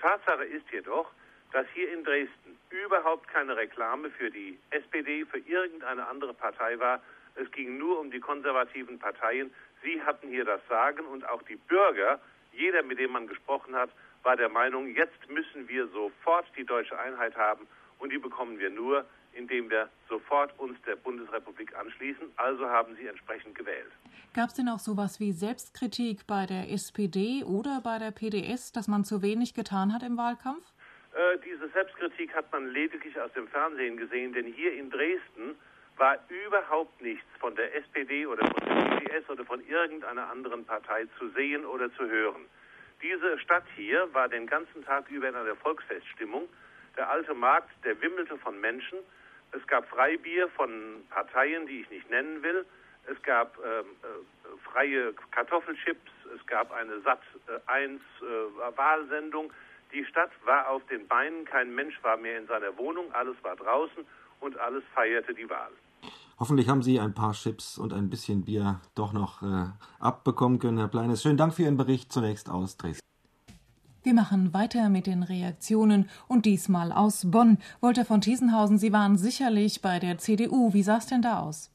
Tatsache 0.00 0.44
ist 0.44 0.70
jedoch, 0.70 1.10
dass 1.52 1.66
hier 1.74 1.92
in 1.92 2.04
Dresden 2.04 2.58
überhaupt 2.70 3.26
keine 3.26 3.56
Reklame 3.56 4.10
für 4.10 4.30
die 4.30 4.56
SPD, 4.70 5.24
für 5.24 5.38
irgendeine 5.38 6.06
andere 6.06 6.32
Partei 6.32 6.78
war. 6.78 7.02
Es 7.34 7.50
ging 7.50 7.76
nur 7.76 7.98
um 7.98 8.10
die 8.12 8.20
konservativen 8.20 9.00
Parteien. 9.00 9.52
Sie 9.82 10.00
hatten 10.02 10.28
hier 10.28 10.44
das 10.44 10.60
Sagen 10.68 11.04
und 11.06 11.28
auch 11.28 11.42
die 11.42 11.56
Bürger, 11.56 12.20
jeder, 12.52 12.84
mit 12.84 13.00
dem 13.00 13.12
man 13.12 13.26
gesprochen 13.26 13.74
hat, 13.74 13.90
war 14.22 14.36
der 14.36 14.48
Meinung, 14.48 14.94
jetzt 14.94 15.28
müssen 15.28 15.68
wir 15.68 15.88
sofort 15.88 16.46
die 16.56 16.64
deutsche 16.64 16.96
Einheit 16.98 17.36
haben 17.36 17.66
und 17.98 18.12
die 18.12 18.18
bekommen 18.18 18.60
wir 18.60 18.70
nur, 18.70 19.04
indem 19.34 19.70
wir 19.70 19.88
sofort 20.08 20.58
uns 20.58 20.80
der 20.82 20.96
Bundesrepublik 20.96 21.74
anschließen. 21.76 22.32
Also 22.36 22.68
haben 22.68 22.96
sie 22.96 23.06
entsprechend 23.06 23.54
gewählt. 23.54 23.90
Gab 24.34 24.48
es 24.48 24.54
denn 24.54 24.68
auch 24.68 24.78
sowas 24.78 25.20
wie 25.20 25.32
Selbstkritik 25.32 26.26
bei 26.26 26.46
der 26.46 26.70
SPD 26.70 27.44
oder 27.44 27.80
bei 27.82 27.98
der 27.98 28.10
PDS, 28.10 28.72
dass 28.72 28.88
man 28.88 29.04
zu 29.04 29.22
wenig 29.22 29.54
getan 29.54 29.92
hat 29.92 30.02
im 30.02 30.16
Wahlkampf? 30.16 30.64
Äh, 31.12 31.38
diese 31.44 31.68
Selbstkritik 31.68 32.34
hat 32.34 32.50
man 32.52 32.68
lediglich 32.68 33.20
aus 33.20 33.32
dem 33.34 33.46
Fernsehen 33.48 33.98
gesehen, 33.98 34.32
denn 34.32 34.46
hier 34.46 34.72
in 34.72 34.90
Dresden 34.90 35.56
war 35.96 36.16
überhaupt 36.46 37.00
nichts 37.02 37.26
von 37.38 37.54
der 37.54 37.74
SPD 37.76 38.26
oder 38.26 38.46
von 38.46 38.66
der 38.66 38.96
PDS 38.96 39.28
oder 39.28 39.44
von 39.44 39.62
irgendeiner 39.66 40.30
anderen 40.30 40.64
Partei 40.64 41.06
zu 41.18 41.28
sehen 41.30 41.66
oder 41.66 41.92
zu 41.94 42.08
hören. 42.08 42.46
Diese 43.02 43.38
Stadt 43.40 43.64
hier 43.76 44.08
war 44.14 44.28
den 44.28 44.46
ganzen 44.46 44.84
Tag 44.84 45.10
über 45.10 45.28
in 45.28 45.34
einer 45.34 45.56
Volksfeststimmung. 45.56 46.48
Der 46.96 47.10
alte 47.10 47.34
Markt, 47.34 47.70
der 47.84 48.00
wimmelte 48.00 48.38
von 48.38 48.60
Menschen. 48.60 48.98
Es 49.52 49.66
gab 49.66 49.86
Freibier 49.88 50.48
von 50.50 50.70
Parteien, 51.10 51.66
die 51.66 51.82
ich 51.82 51.90
nicht 51.90 52.10
nennen 52.10 52.42
will. 52.42 52.64
Es 53.06 53.20
gab 53.22 53.56
ähm, 53.58 53.86
äh, 54.02 54.58
freie 54.70 55.12
Kartoffelchips. 55.30 56.10
Es 56.34 56.46
gab 56.46 56.72
eine 56.72 57.00
Sat 57.00 57.20
1 57.66 58.00
äh, 58.00 58.76
Wahlsendung. 58.76 59.52
Die 59.92 60.04
Stadt 60.04 60.30
war 60.44 60.68
auf 60.68 60.84
den 60.86 61.06
Beinen. 61.06 61.44
Kein 61.44 61.74
Mensch 61.74 62.02
war 62.02 62.16
mehr 62.16 62.38
in 62.38 62.46
seiner 62.46 62.76
Wohnung. 62.78 63.12
Alles 63.12 63.36
war 63.42 63.56
draußen 63.56 64.04
und 64.40 64.58
alles 64.58 64.84
feierte 64.94 65.34
die 65.34 65.48
Wahl. 65.50 65.70
Hoffentlich 66.38 66.68
haben 66.68 66.82
Sie 66.82 66.98
ein 66.98 67.14
paar 67.14 67.32
Chips 67.34 67.78
und 67.78 67.92
ein 67.92 68.08
bisschen 68.08 68.44
Bier 68.44 68.80
doch 68.94 69.12
noch 69.12 69.42
äh, 69.42 69.66
abbekommen 70.00 70.58
können, 70.58 70.78
Herr 70.78 70.88
Pleines. 70.88 71.22
Schönen 71.22 71.36
Dank 71.36 71.54
für 71.54 71.62
Ihren 71.62 71.76
Bericht 71.76 72.10
zunächst 72.12 72.50
aus 72.50 72.76
Dresden. 72.76 73.11
Wir 74.04 74.14
machen 74.14 74.52
weiter 74.52 74.88
mit 74.88 75.06
den 75.06 75.22
Reaktionen 75.22 76.08
und 76.26 76.44
diesmal 76.44 76.90
aus 76.90 77.30
Bonn. 77.30 77.58
Wolter 77.80 78.04
von 78.04 78.20
Thiesenhausen, 78.20 78.76
Sie 78.76 78.92
waren 78.92 79.16
sicherlich 79.16 79.80
bei 79.80 80.00
der 80.00 80.18
CDU. 80.18 80.74
Wie 80.74 80.82
sah 80.82 80.96
es 80.96 81.06
denn 81.06 81.22
da 81.22 81.38
aus? 81.38 81.70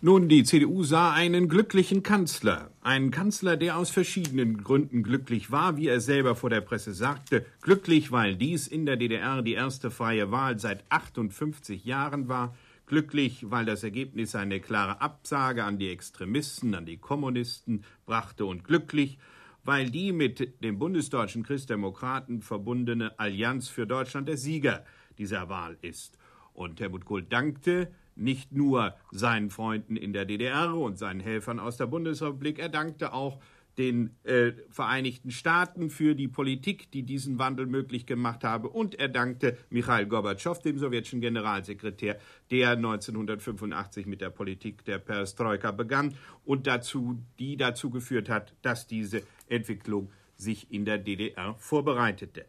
Nun, 0.00 0.28
die 0.28 0.42
CDU 0.42 0.82
sah 0.82 1.12
einen 1.12 1.48
glücklichen 1.48 2.02
Kanzler. 2.02 2.72
Einen 2.80 3.12
Kanzler, 3.12 3.56
der 3.56 3.76
aus 3.76 3.90
verschiedenen 3.90 4.64
Gründen 4.64 5.04
glücklich 5.04 5.52
war, 5.52 5.76
wie 5.76 5.86
er 5.86 6.00
selber 6.00 6.34
vor 6.34 6.50
der 6.50 6.60
Presse 6.60 6.92
sagte. 6.92 7.46
Glücklich, 7.60 8.10
weil 8.10 8.34
dies 8.34 8.66
in 8.66 8.84
der 8.84 8.96
DDR 8.96 9.40
die 9.42 9.52
erste 9.52 9.92
freie 9.92 10.32
Wahl 10.32 10.58
seit 10.58 10.82
58 10.88 11.84
Jahren 11.84 12.26
war. 12.26 12.56
Glücklich, 12.86 13.48
weil 13.48 13.64
das 13.64 13.84
Ergebnis 13.84 14.34
eine 14.34 14.58
klare 14.58 15.00
Absage 15.00 15.62
an 15.62 15.78
die 15.78 15.90
Extremisten, 15.90 16.74
an 16.74 16.86
die 16.86 16.96
Kommunisten 16.96 17.84
brachte. 18.06 18.44
Und 18.44 18.64
glücklich, 18.64 19.18
weil 19.64 19.90
die 19.90 20.12
mit 20.12 20.62
dem 20.62 20.78
bundesdeutschen 20.78 21.42
Christdemokraten 21.42 22.42
verbundene 22.42 23.18
Allianz 23.18 23.68
für 23.68 23.86
Deutschland 23.86 24.28
der 24.28 24.36
Sieger 24.36 24.84
dieser 25.18 25.48
Wahl 25.48 25.76
ist. 25.82 26.18
Und 26.52 26.80
Helmut 26.80 27.04
Kohl 27.04 27.22
dankte 27.22 27.90
nicht 28.16 28.52
nur 28.52 28.94
seinen 29.10 29.50
Freunden 29.50 29.96
in 29.96 30.12
der 30.12 30.24
DDR 30.24 30.74
und 30.74 30.98
seinen 30.98 31.20
Helfern 31.20 31.58
aus 31.58 31.76
der 31.76 31.86
Bundesrepublik, 31.86 32.58
er 32.58 32.68
dankte 32.68 33.12
auch 33.12 33.40
den 33.80 34.10
äh, 34.24 34.52
Vereinigten 34.68 35.30
Staaten 35.30 35.88
für 35.88 36.14
die 36.14 36.28
Politik, 36.28 36.90
die 36.90 37.02
diesen 37.02 37.38
Wandel 37.38 37.64
möglich 37.64 38.04
gemacht 38.04 38.44
habe. 38.44 38.68
Und 38.68 38.94
er 38.94 39.08
dankte 39.08 39.56
Michail 39.70 40.04
Gorbatschow, 40.04 40.60
dem 40.60 40.78
sowjetischen 40.78 41.22
Generalsekretär, 41.22 42.18
der 42.50 42.72
1985 42.72 44.04
mit 44.04 44.20
der 44.20 44.28
Politik 44.28 44.84
der 44.84 44.98
Perestroika 44.98 45.70
begann 45.70 46.14
und 46.44 46.66
dazu, 46.66 47.18
die 47.38 47.56
dazu 47.56 47.88
geführt 47.88 48.28
hat, 48.28 48.54
dass 48.60 48.86
diese 48.86 49.22
Entwicklung 49.48 50.10
sich 50.36 50.70
in 50.70 50.84
der 50.84 50.98
DDR 50.98 51.54
vorbereitete. 51.56 52.44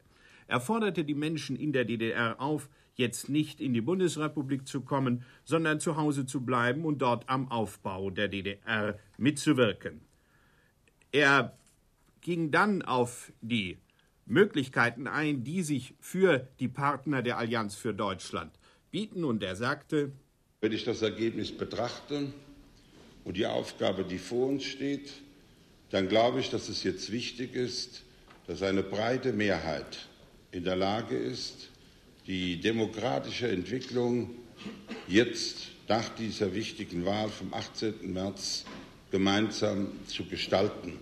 Er 0.47 0.59
forderte 0.59 1.05
die 1.05 1.15
Menschen 1.15 1.55
in 1.55 1.71
der 1.71 1.85
DDR 1.85 2.41
auf, 2.41 2.69
jetzt 2.95 3.29
nicht 3.29 3.61
in 3.61 3.73
die 3.73 3.79
Bundesrepublik 3.79 4.67
zu 4.67 4.81
kommen, 4.81 5.23
sondern 5.45 5.79
zu 5.79 5.95
Hause 5.95 6.25
zu 6.25 6.41
bleiben 6.41 6.83
und 6.83 7.01
dort 7.01 7.29
am 7.29 7.49
Aufbau 7.49 8.09
der 8.09 8.27
DDR 8.27 8.99
mitzuwirken. 9.17 10.10
Er 11.11 11.57
ging 12.21 12.51
dann 12.51 12.81
auf 12.81 13.31
die 13.41 13.77
Möglichkeiten 14.25 15.07
ein, 15.07 15.43
die 15.43 15.61
sich 15.61 15.93
für 15.99 16.47
die 16.59 16.67
Partner 16.67 17.21
der 17.21 17.37
Allianz 17.37 17.75
für 17.75 17.93
Deutschland 17.93 18.51
bieten. 18.91 19.23
Und 19.23 19.43
er 19.43 19.55
sagte, 19.55 20.11
wenn 20.61 20.71
ich 20.71 20.85
das 20.85 21.01
Ergebnis 21.01 21.51
betrachte 21.51 22.31
und 23.25 23.35
die 23.35 23.45
Aufgabe, 23.45 24.03
die 24.03 24.19
vor 24.19 24.47
uns 24.47 24.63
steht, 24.63 25.11
dann 25.89 26.07
glaube 26.07 26.39
ich, 26.39 26.49
dass 26.49 26.69
es 26.69 26.83
jetzt 26.83 27.11
wichtig 27.11 27.55
ist, 27.55 28.03
dass 28.47 28.63
eine 28.63 28.83
breite 28.83 29.33
Mehrheit 29.33 30.07
in 30.51 30.63
der 30.63 30.75
Lage 30.75 31.17
ist, 31.17 31.69
die 32.27 32.59
demokratische 32.59 33.49
Entwicklung 33.49 34.35
jetzt 35.07 35.71
nach 35.87 36.07
dieser 36.09 36.53
wichtigen 36.53 37.05
Wahl 37.05 37.29
vom 37.29 37.53
18. 37.53 38.13
März 38.13 38.65
gemeinsam 39.11 39.87
zu 40.07 40.25
gestalten. 40.25 40.93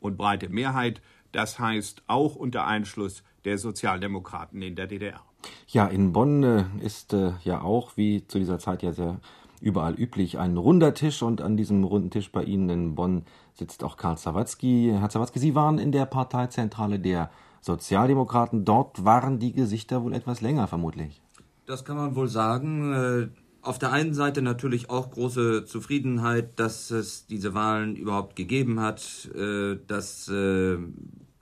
Und 0.00 0.16
breite 0.16 0.48
Mehrheit, 0.48 1.02
das 1.32 1.58
heißt 1.58 2.02
auch 2.06 2.36
unter 2.36 2.66
Einschluss 2.66 3.22
der 3.44 3.58
Sozialdemokraten 3.58 4.62
in 4.62 4.76
der 4.76 4.86
DDR. 4.86 5.20
Ja, 5.68 5.86
in 5.86 6.12
Bonn 6.12 6.42
äh, 6.42 6.64
ist 6.82 7.12
äh, 7.12 7.32
ja 7.44 7.62
auch, 7.62 7.96
wie 7.96 8.26
zu 8.26 8.38
dieser 8.38 8.58
Zeit 8.58 8.82
ja 8.82 8.92
sehr 8.92 9.20
überall 9.60 9.94
üblich, 9.94 10.38
ein 10.38 10.56
runder 10.56 10.94
Tisch 10.94 11.22
und 11.22 11.42
an 11.42 11.56
diesem 11.56 11.84
runden 11.84 12.10
Tisch 12.10 12.32
bei 12.32 12.42
Ihnen 12.42 12.68
in 12.70 12.94
Bonn 12.94 13.24
sitzt 13.54 13.84
auch 13.84 13.96
Karl 13.96 14.16
Zawadzki. 14.16 14.94
Herr 14.98 15.10
Zawadzki, 15.10 15.38
Sie 15.38 15.54
waren 15.54 15.78
in 15.78 15.92
der 15.92 16.06
Parteizentrale 16.06 16.98
der 16.98 17.30
Sozialdemokraten. 17.60 18.64
Dort 18.64 19.04
waren 19.04 19.38
die 19.38 19.52
Gesichter 19.52 20.02
wohl 20.02 20.14
etwas 20.14 20.40
länger, 20.40 20.66
vermutlich. 20.66 21.20
Das 21.66 21.84
kann 21.84 21.96
man 21.96 22.14
wohl 22.16 22.28
sagen. 22.28 23.32
Auf 23.62 23.78
der 23.78 23.92
einen 23.92 24.14
Seite 24.14 24.40
natürlich 24.40 24.88
auch 24.88 25.10
große 25.10 25.66
Zufriedenheit, 25.66 26.58
dass 26.58 26.90
es 26.90 27.26
diese 27.26 27.52
Wahlen 27.52 27.94
überhaupt 27.94 28.34
gegeben 28.34 28.80
hat, 28.80 29.28
äh, 29.34 29.76
dass 29.86 30.28
äh, 30.28 30.78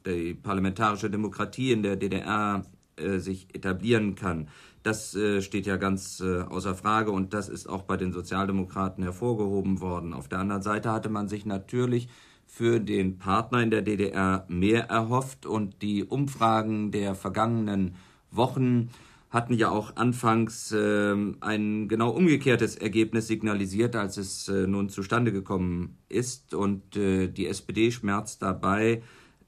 die 0.05 0.35
parlamentarische 0.35 1.11
Demokratie 1.11 1.71
in 1.71 1.85
der 1.85 1.95
DDR 1.95 2.65
äh, 2.97 3.19
sich 3.19 3.55
etablieren 3.55 4.17
kann. 4.17 4.49
Das 4.83 5.11
steht 5.41 5.67
ja 5.67 5.77
ganz 5.77 6.23
außer 6.23 6.75
Frage 6.75 7.11
und 7.11 7.35
das 7.35 7.51
ist 7.51 7.69
auch 7.69 7.83
bei 7.83 7.99
den 7.99 8.13
Sozialdemokraten 8.13 9.03
hervorgehoben 9.03 9.81
worden. 9.83 10.15
Auf 10.15 10.29
der 10.29 10.39
anderen 10.39 10.63
Seite 10.63 10.93
hatte 10.93 11.11
man 11.11 11.29
sich 11.29 11.45
natürlich 11.45 12.09
für 12.47 12.81
den 12.81 13.19
Partner 13.19 13.61
in 13.61 13.71
der 13.71 13.83
DDR 13.83 14.47
mehr 14.49 14.85
erhofft 14.89 15.45
und 15.45 15.83
die 15.83 16.05
Umfragen 16.05 16.91
der 16.91 17.15
vergangenen 17.15 17.97
Wochen 18.31 18.89
hatten 19.31 19.55
ja 19.55 19.71
auch 19.71 19.97
anfangs 19.97 20.73
äh, 20.73 21.15
ein 21.41 21.89
genau 21.89 22.11
umgekehrtes 22.11 22.77
Ergebnis 22.77 23.27
signalisiert, 23.27 23.95
als 23.95 24.17
es 24.17 24.49
äh, 24.49 24.67
nun 24.67 24.89
zustande 24.89 25.33
gekommen 25.33 25.99
ist. 26.09 26.55
Und 26.55 26.97
äh, 26.97 27.29
die 27.29 27.47
SPD 27.47 27.91
schmerzt 27.91 28.43
dabei 28.43 29.03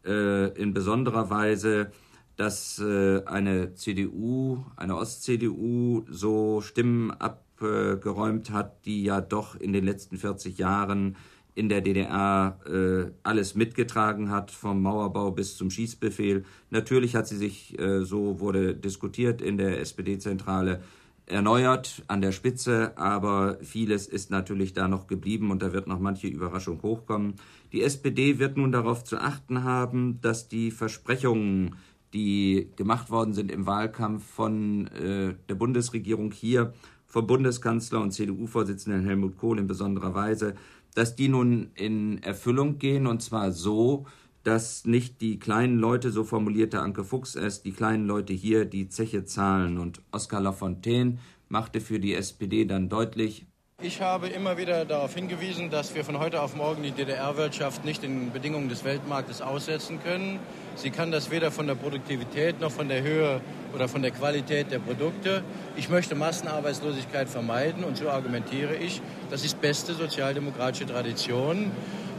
äh, 0.04 0.48
in 0.60 0.74
besonderer 0.74 1.30
Weise, 1.30 1.92
dass 2.36 2.78
äh, 2.78 3.24
eine 3.24 3.74
CDU, 3.74 4.64
eine 4.76 4.96
Ost-CDU 4.96 6.04
so 6.10 6.60
Stimmen 6.60 7.10
abgeräumt 7.10 8.50
hat, 8.50 8.84
die 8.84 9.02
ja 9.04 9.20
doch 9.20 9.56
in 9.56 9.72
den 9.72 9.84
letzten 9.84 10.18
40 10.18 10.58
Jahren 10.58 11.16
in 11.60 11.68
der 11.68 11.82
DDR 11.82 12.58
äh, 12.66 13.10
alles 13.22 13.54
mitgetragen 13.54 14.30
hat, 14.30 14.50
vom 14.50 14.80
Mauerbau 14.80 15.30
bis 15.30 15.58
zum 15.58 15.70
Schießbefehl. 15.70 16.44
Natürlich 16.70 17.14
hat 17.14 17.28
sie 17.28 17.36
sich, 17.36 17.78
äh, 17.78 18.02
so 18.02 18.40
wurde 18.40 18.74
diskutiert 18.74 19.42
in 19.42 19.58
der 19.58 19.78
SPD-Zentrale, 19.78 20.80
erneuert 21.26 22.02
an 22.08 22.22
der 22.22 22.32
Spitze, 22.32 22.96
aber 22.96 23.58
vieles 23.60 24.06
ist 24.06 24.30
natürlich 24.30 24.72
da 24.72 24.88
noch 24.88 25.06
geblieben 25.06 25.50
und 25.50 25.60
da 25.60 25.74
wird 25.74 25.86
noch 25.86 26.00
manche 26.00 26.28
Überraschung 26.28 26.80
hochkommen. 26.80 27.34
Die 27.72 27.82
SPD 27.82 28.38
wird 28.38 28.56
nun 28.56 28.72
darauf 28.72 29.04
zu 29.04 29.18
achten 29.18 29.62
haben, 29.62 30.18
dass 30.22 30.48
die 30.48 30.70
Versprechungen, 30.70 31.76
die 32.14 32.70
gemacht 32.74 33.10
worden 33.10 33.34
sind 33.34 33.52
im 33.52 33.66
Wahlkampf 33.66 34.24
von 34.24 34.86
äh, 34.88 35.34
der 35.48 35.54
Bundesregierung 35.56 36.32
hier, 36.32 36.72
vom 37.10 37.26
Bundeskanzler 37.26 38.00
und 38.00 38.12
CDU-Vorsitzenden 38.12 39.04
Helmut 39.04 39.36
Kohl 39.36 39.58
in 39.58 39.66
besonderer 39.66 40.14
Weise, 40.14 40.54
dass 40.94 41.16
die 41.16 41.28
nun 41.28 41.70
in 41.74 42.22
Erfüllung 42.22 42.78
gehen 42.78 43.06
und 43.06 43.22
zwar 43.22 43.52
so, 43.52 44.06
dass 44.42 44.86
nicht 44.86 45.20
die 45.20 45.38
kleinen 45.38 45.78
Leute, 45.78 46.10
so 46.10 46.24
formulierte 46.24 46.80
Anke 46.80 47.04
Fuchs 47.04 47.34
es, 47.34 47.62
die 47.62 47.72
kleinen 47.72 48.06
Leute 48.06 48.32
hier 48.32 48.64
die 48.64 48.88
Zeche 48.88 49.24
zahlen. 49.24 49.78
Und 49.78 50.00
Oskar 50.12 50.40
Lafontaine 50.40 51.18
machte 51.48 51.80
für 51.80 52.00
die 52.00 52.14
SPD 52.14 52.64
dann 52.64 52.88
deutlich, 52.88 53.46
ich 53.82 54.02
habe 54.02 54.28
immer 54.28 54.58
wieder 54.58 54.84
darauf 54.84 55.14
hingewiesen, 55.14 55.70
dass 55.70 55.94
wir 55.94 56.04
von 56.04 56.18
heute 56.18 56.42
auf 56.42 56.54
morgen 56.54 56.82
die 56.82 56.90
DDR-Wirtschaft 56.90 57.84
nicht 57.84 58.02
den 58.02 58.30
Bedingungen 58.30 58.68
des 58.68 58.84
Weltmarktes 58.84 59.40
aussetzen 59.40 60.02
können. 60.02 60.38
Sie 60.76 60.90
kann 60.90 61.10
das 61.10 61.30
weder 61.30 61.50
von 61.50 61.66
der 61.66 61.76
Produktivität 61.76 62.60
noch 62.60 62.70
von 62.70 62.88
der 62.88 63.02
Höhe 63.02 63.40
oder 63.74 63.88
von 63.88 64.02
der 64.02 64.10
Qualität 64.10 64.70
der 64.70 64.80
Produkte. 64.80 65.42
Ich 65.76 65.88
möchte 65.88 66.14
Massenarbeitslosigkeit 66.14 67.30
vermeiden 67.30 67.82
und 67.82 67.96
so 67.96 68.10
argumentiere 68.10 68.76
ich. 68.76 69.00
Das 69.30 69.44
ist 69.44 69.60
beste 69.62 69.94
sozialdemokratische 69.94 70.86
Tradition. 70.86 71.70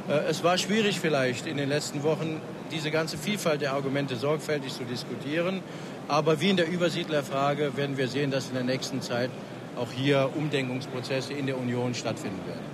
Äh, 0.09 0.29
es 0.29 0.43
war 0.43 0.57
schwierig 0.57 0.99
vielleicht 0.99 1.45
in 1.45 1.57
den 1.57 1.69
letzten 1.69 2.01
Wochen, 2.01 2.41
diese 2.71 2.89
ganze 2.89 3.19
Vielfalt 3.19 3.61
der 3.61 3.73
Argumente 3.73 4.15
sorgfältig 4.15 4.73
zu 4.73 4.83
diskutieren. 4.83 5.61
Aber 6.07 6.41
wie 6.41 6.49
in 6.49 6.57
der 6.57 6.67
Übersiedlerfrage 6.67 7.77
werden 7.77 7.97
wir 7.97 8.07
sehen, 8.07 8.31
dass 8.31 8.47
in 8.47 8.55
der 8.55 8.63
nächsten 8.63 9.01
Zeit 9.01 9.29
auch 9.77 9.91
hier 9.91 10.29
Umdenkungsprozesse 10.35 11.33
in 11.33 11.45
der 11.45 11.57
Union 11.57 11.93
stattfinden 11.93 12.45
werden. 12.47 12.71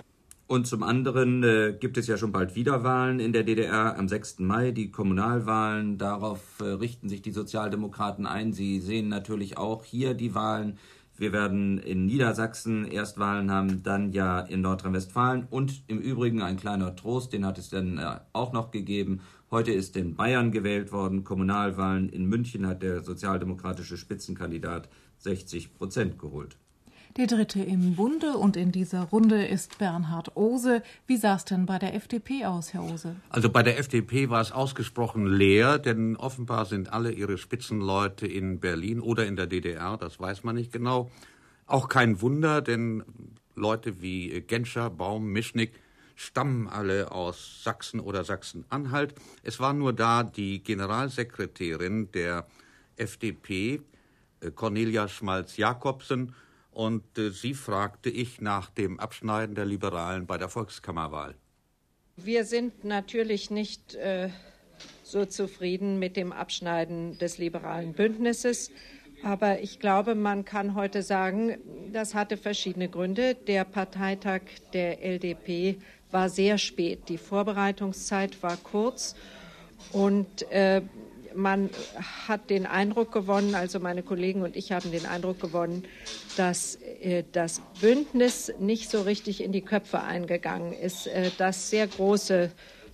Und 0.47 0.65
zum 0.65 0.81
anderen 0.81 1.43
äh, 1.43 1.75
gibt 1.77 1.97
es 1.97 2.07
ja 2.07 2.15
schon 2.15 2.31
bald 2.31 2.55
Wiederwahlen 2.55 3.19
in 3.19 3.33
der 3.33 3.43
DDR 3.43 3.97
am 3.99 4.07
6. 4.07 4.39
Mai, 4.39 4.71
die 4.71 4.91
Kommunalwahlen. 4.91 5.97
Darauf 5.97 6.61
äh, 6.61 6.63
richten 6.63 7.09
sich 7.09 7.21
die 7.21 7.31
Sozialdemokraten 7.31 8.25
ein. 8.25 8.53
Sie 8.53 8.79
sehen 8.79 9.09
natürlich 9.09 9.57
auch 9.57 9.83
hier 9.83 10.13
die 10.13 10.33
Wahlen. 10.35 10.77
Wir 11.17 11.33
werden 11.33 11.79
in 11.79 12.05
Niedersachsen 12.05 12.85
erst 12.85 13.17
Wahlen 13.17 13.51
haben, 13.51 13.83
dann 13.83 14.13
ja 14.13 14.39
in 14.39 14.61
Nordrhein-Westfalen 14.61 15.47
und 15.49 15.83
im 15.87 15.97
Übrigen 15.97 16.43
ein 16.43 16.57
kleiner 16.57 16.95
Trost, 16.95 17.33
den 17.33 17.43
hat 17.45 17.57
es 17.57 17.69
dann 17.69 17.97
äh, 17.97 18.19
auch 18.33 18.53
noch 18.53 18.71
gegeben. 18.71 19.21
Heute 19.49 19.71
ist 19.71 19.97
in 19.97 20.15
Bayern 20.15 20.51
gewählt 20.51 20.91
worden, 20.91 21.23
Kommunalwahlen. 21.23 22.07
In 22.07 22.25
München 22.25 22.67
hat 22.67 22.83
der 22.83 23.01
sozialdemokratische 23.03 23.97
Spitzenkandidat 23.97 24.87
60 25.17 25.73
Prozent 25.73 26.19
geholt. 26.19 26.57
Der 27.17 27.25
dritte 27.25 27.63
im 27.63 27.95
Bunde 27.95 28.37
und 28.37 28.55
in 28.55 28.71
dieser 28.71 29.05
Runde 29.05 29.43
ist 29.43 29.79
Bernhard 29.79 30.37
Ose. 30.37 30.83
Wie 31.07 31.17
sah 31.17 31.33
es 31.33 31.45
denn 31.45 31.65
bei 31.65 31.79
der 31.79 31.95
FDP 31.95 32.45
aus, 32.45 32.75
Herr 32.75 32.83
Ose? 32.83 33.15
Also 33.29 33.49
bei 33.49 33.63
der 33.63 33.79
FDP 33.79 34.29
war 34.29 34.39
es 34.39 34.51
ausgesprochen 34.51 35.25
leer, 35.25 35.79
denn 35.79 36.15
offenbar 36.15 36.65
sind 36.67 36.93
alle 36.93 37.11
ihre 37.11 37.39
Spitzenleute 37.39 38.27
in 38.27 38.59
Berlin 38.59 38.99
oder 38.99 39.25
in 39.25 39.35
der 39.35 39.47
DDR, 39.47 39.97
das 39.97 40.19
weiß 40.19 40.43
man 40.43 40.53
nicht 40.53 40.71
genau. 40.71 41.09
Auch 41.65 41.89
kein 41.89 42.21
Wunder, 42.21 42.61
denn 42.61 43.03
Leute 43.55 43.99
wie 43.99 44.39
Genscher, 44.41 44.91
Baum, 44.91 45.31
Mischnick 45.31 45.71
stammen 46.15 46.67
alle 46.67 47.11
aus 47.11 47.63
Sachsen 47.63 47.99
oder 47.99 48.25
Sachsen-Anhalt. 48.25 49.15
Es 49.41 49.59
war 49.59 49.73
nur 49.73 49.91
da 49.91 50.21
die 50.21 50.63
Generalsekretärin 50.63 52.11
der 52.11 52.45
FDP, 52.95 53.81
äh, 54.39 54.51
Cornelia 54.51 55.07
Schmalz-Jakobsen, 55.07 56.35
und 56.77 57.17
äh, 57.17 57.31
sie 57.31 57.55
fragte 57.55 58.11
ich 58.11 58.39
nach 58.39 58.69
dem 58.69 58.99
Abschneiden 58.99 59.55
der 59.55 59.65
Liberalen 59.65 60.27
bei 60.27 60.37
der 60.37 60.47
Volkskammerwahl. 60.47 61.33
Wir 62.17 62.45
sind 62.45 62.83
natürlich 62.83 63.49
nicht 63.49 63.95
äh, 63.95 64.29
so 65.01 65.25
zufrieden 65.25 65.97
mit 65.97 66.15
dem 66.15 66.31
Abschneiden 66.31 67.17
des 67.17 67.39
liberalen 67.39 67.93
Bündnisses. 67.93 68.69
Aber 69.23 69.59
ich 69.61 69.79
glaube, 69.79 70.13
man 70.13 70.45
kann 70.45 70.75
heute 70.75 71.01
sagen, 71.01 71.57
das 71.91 72.13
hatte 72.13 72.37
verschiedene 72.37 72.89
Gründe. 72.89 73.33
Der 73.33 73.63
Parteitag 73.63 74.41
der 74.73 75.03
LDP 75.03 75.79
war 76.11 76.29
sehr 76.29 76.59
spät. 76.59 77.09
Die 77.09 77.17
Vorbereitungszeit 77.17 78.43
war 78.43 78.55
kurz. 78.55 79.15
Und 79.93 80.43
äh, 80.51 80.83
man 81.35 81.69
hat 82.27 82.49
den 82.49 82.65
Eindruck 82.65 83.11
gewonnen, 83.11 83.55
also 83.55 83.79
meine 83.79 84.03
Kollegen 84.03 84.43
und 84.43 84.55
ich 84.55 84.71
haben 84.71 84.91
den 84.91 85.05
Eindruck 85.05 85.39
gewonnen, 85.39 85.83
dass 86.35 86.75
äh, 87.01 87.23
das 87.31 87.61
Bündnis 87.81 88.53
nicht 88.59 88.89
so 88.89 89.01
richtig 89.01 89.43
in 89.43 89.51
die 89.51 89.61
Köpfe 89.61 90.01
eingegangen 90.01 90.73
ist, 90.73 91.07
äh, 91.07 91.31
dass 91.37 91.69
sehr 91.69 91.87
große 91.87 92.51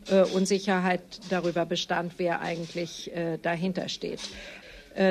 äh, 0.10 0.22
Unsicherheit 0.34 1.02
darüber 1.30 1.66
bestand, 1.66 2.14
wer 2.18 2.42
eigentlich 2.42 3.12
dahinter 3.42 3.90
steht. 3.90 4.20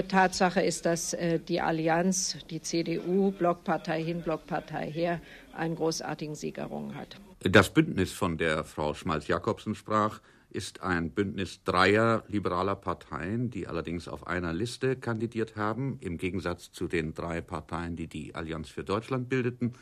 Tatsache 0.09 0.63
ist, 0.63 0.87
dass 0.87 1.17
die 1.49 1.61
Allianz, 1.61 2.37
die 2.51 2.63
CDU, 2.63 3.33
Blockpartei 3.33 4.01
hin, 4.01 4.23
Blockpartei 4.23 4.89
her, 4.89 5.21
einen 5.55 5.75
großartigen 5.75 6.37
Sieg 6.37 6.59
errungen 6.59 6.95
hat. 6.95 7.17
Das 7.41 7.71
Bündnis, 7.71 8.13
von 8.13 8.39
der 8.39 8.63
Frau 8.63 8.95
Schmalz-Jakobsen 8.95 9.75
sprach, 9.75 10.21
ist 10.55 10.83
ein 10.83 11.11
Bündnis 11.11 11.65
dreier 11.65 12.25
liberaler 12.29 12.77
Parteien, 12.77 13.51
die 13.51 13.67
allerdings 13.67 14.07
auf 14.07 14.27
einer 14.27 14.53
Liste 14.53 14.97
kandidiert 14.97 15.57
haben, 15.57 15.99
im 16.01 16.19
Gegensatz 16.19 16.73
zu 16.73 16.89
den 16.89 17.15
drei 17.15 17.41
Parteien, 17.41 17.97
die 17.97 18.07
die 18.07 18.35
Allianz 18.35 18.69
für 18.69 18.85
Deutschland 18.85 19.29
bildeten. 19.29 19.73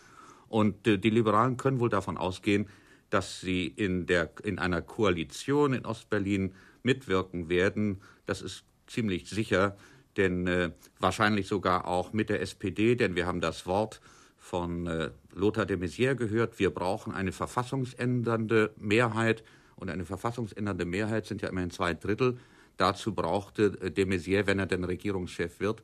Und 0.48 0.86
äh, 0.86 0.98
die 0.98 1.10
Liberalen 1.10 1.56
können 1.56 1.80
wohl 1.80 1.88
davon 1.88 2.16
ausgehen, 2.16 2.68
dass 3.10 3.40
sie 3.40 3.66
in, 3.66 4.06
der, 4.06 4.30
in 4.44 4.58
einer 4.58 4.82
Koalition 4.82 5.72
in 5.72 5.84
Ostberlin 5.84 6.54
mitwirken 6.82 7.48
werden. 7.48 8.00
Das 8.26 8.40
ist 8.40 8.64
ziemlich 8.86 9.28
sicher, 9.28 9.76
denn 10.16 10.46
äh, 10.46 10.70
wahrscheinlich 10.98 11.48
sogar 11.48 11.86
auch 11.86 12.12
mit 12.12 12.28
der 12.28 12.40
SPD, 12.40 12.94
denn 12.94 13.16
wir 13.16 13.26
haben 13.26 13.40
das 13.40 13.66
Wort 13.66 14.00
von 14.36 14.86
äh, 14.86 15.10
Lothar 15.34 15.66
de 15.66 15.76
Maizière 15.76 16.14
gehört, 16.14 16.58
wir 16.58 16.70
brauchen 16.70 17.12
eine 17.12 17.32
verfassungsändernde 17.32 18.72
Mehrheit 18.78 19.44
und 19.80 19.88
eine 19.88 20.04
verfassungsändernde 20.04 20.84
Mehrheit 20.84 21.26
sind 21.26 21.42
ja 21.42 21.48
immerhin 21.48 21.70
zwei 21.70 21.94
Drittel. 21.94 22.38
Dazu 22.76 23.14
brauchte 23.14 23.78
äh, 23.80 23.90
de 23.90 24.04
Maizière, 24.04 24.46
wenn 24.46 24.58
er 24.58 24.66
denn 24.66 24.84
Regierungschef 24.84 25.58
wird, 25.60 25.82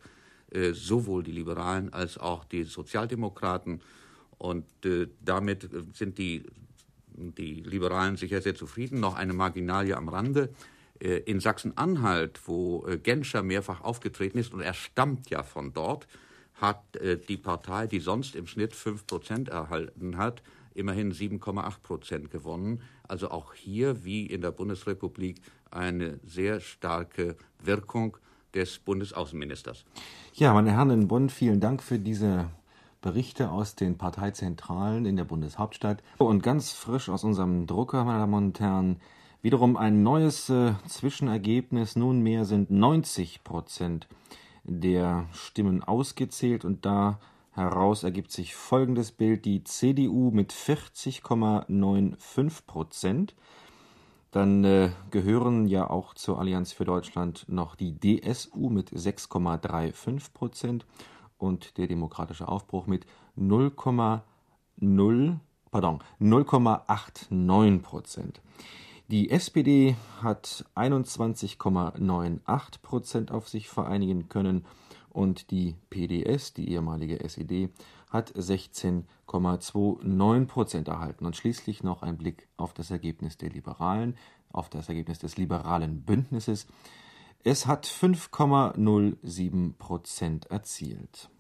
äh, 0.50 0.72
sowohl 0.72 1.22
die 1.22 1.32
Liberalen 1.32 1.92
als 1.92 2.18
auch 2.18 2.44
die 2.44 2.64
Sozialdemokraten. 2.64 3.80
Und 4.38 4.66
äh, 4.84 5.08
damit 5.24 5.68
sind 5.94 6.18
die, 6.18 6.44
die 7.08 7.62
Liberalen 7.62 8.16
sicher 8.16 8.42
sehr 8.42 8.54
zufrieden. 8.54 9.00
Noch 9.00 9.14
eine 9.16 9.32
Marginalie 9.32 9.96
am 9.96 10.08
Rande. 10.08 10.50
In 10.98 11.40
Sachsen-Anhalt, 11.40 12.40
wo 12.46 12.86
Genscher 13.02 13.42
mehrfach 13.42 13.82
aufgetreten 13.82 14.38
ist, 14.38 14.54
und 14.54 14.62
er 14.62 14.72
stammt 14.72 15.28
ja 15.28 15.42
von 15.42 15.74
dort, 15.74 16.08
hat 16.54 16.82
die 17.28 17.36
Partei, 17.36 17.86
die 17.86 18.00
sonst 18.00 18.34
im 18.34 18.46
Schnitt 18.46 18.74
5 18.74 19.06
Prozent 19.06 19.50
erhalten 19.50 20.16
hat, 20.16 20.42
immerhin 20.76 21.12
7,8 21.12 21.80
Prozent 21.82 22.30
gewonnen. 22.30 22.82
Also 23.08 23.30
auch 23.30 23.54
hier, 23.54 24.04
wie 24.04 24.26
in 24.26 24.40
der 24.40 24.50
Bundesrepublik, 24.50 25.40
eine 25.70 26.20
sehr 26.24 26.60
starke 26.60 27.36
Wirkung 27.62 28.16
des 28.54 28.78
Bundesaußenministers. 28.78 29.84
Ja, 30.34 30.52
meine 30.52 30.72
Herren 30.72 30.90
in 30.90 31.08
Bonn, 31.08 31.28
vielen 31.28 31.60
Dank 31.60 31.82
für 31.82 31.98
diese 31.98 32.50
Berichte 33.00 33.50
aus 33.50 33.74
den 33.74 33.98
Parteizentralen 33.98 35.04
in 35.04 35.16
der 35.16 35.24
Bundeshauptstadt. 35.24 36.02
Und 36.18 36.42
ganz 36.42 36.72
frisch 36.72 37.08
aus 37.08 37.24
unserem 37.24 37.66
Drucker, 37.66 38.04
meine 38.04 38.20
Damen 38.20 38.34
und 38.34 38.60
Herren, 38.60 38.96
wiederum 39.42 39.76
ein 39.76 40.02
neues 40.02 40.48
äh, 40.50 40.72
Zwischenergebnis. 40.88 41.96
Nunmehr 41.96 42.44
sind 42.44 42.70
90 42.70 43.44
Prozent 43.44 44.08
der 44.64 45.26
Stimmen 45.32 45.84
ausgezählt 45.84 46.64
und 46.64 46.84
da 46.84 47.20
Heraus 47.56 48.04
ergibt 48.04 48.30
sich 48.30 48.54
folgendes 48.54 49.10
Bild: 49.12 49.46
Die 49.46 49.64
CDU 49.64 50.30
mit 50.30 50.52
40,95 50.52 52.66
Prozent. 52.66 53.34
Dann 54.30 54.62
äh, 54.64 54.90
gehören 55.10 55.66
ja 55.66 55.88
auch 55.88 56.12
zur 56.12 56.38
Allianz 56.38 56.72
für 56.72 56.84
Deutschland 56.84 57.46
noch 57.48 57.74
die 57.74 57.98
DSU 57.98 58.68
mit 58.68 58.90
6,35 58.90 60.34
Prozent 60.34 60.84
und 61.38 61.78
der 61.78 61.86
Demokratische 61.86 62.46
Aufbruch 62.46 62.86
mit 62.86 63.06
0,0 63.38 65.36
pardon 65.70 66.00
0,89 66.20 67.80
Prozent. 67.80 68.42
Die 69.08 69.30
SPD 69.30 69.96
hat 70.20 70.66
21,98 70.74 72.82
Prozent 72.82 73.30
auf 73.30 73.48
sich 73.48 73.70
vereinigen 73.70 74.28
können 74.28 74.66
und 75.16 75.50
die 75.50 75.74
PDS, 75.90 76.52
die 76.52 76.70
ehemalige 76.70 77.24
SED, 77.24 77.70
hat 78.10 78.30
16,29 78.32 80.46
Prozent 80.46 80.86
erhalten. 80.88 81.24
Und 81.24 81.34
schließlich 81.34 81.82
noch 81.82 82.02
ein 82.02 82.18
Blick 82.18 82.48
auf 82.56 82.74
das 82.74 82.90
Ergebnis 82.90 83.38
der 83.38 83.48
Liberalen, 83.50 84.16
auf 84.52 84.68
das 84.68 84.90
Ergebnis 84.90 85.18
des 85.18 85.38
liberalen 85.38 86.02
Bündnisses. 86.02 86.66
Es 87.44 87.66
hat 87.66 87.86
5,07 87.86 89.72
Prozent 89.78 90.46
erzielt. 90.46 91.30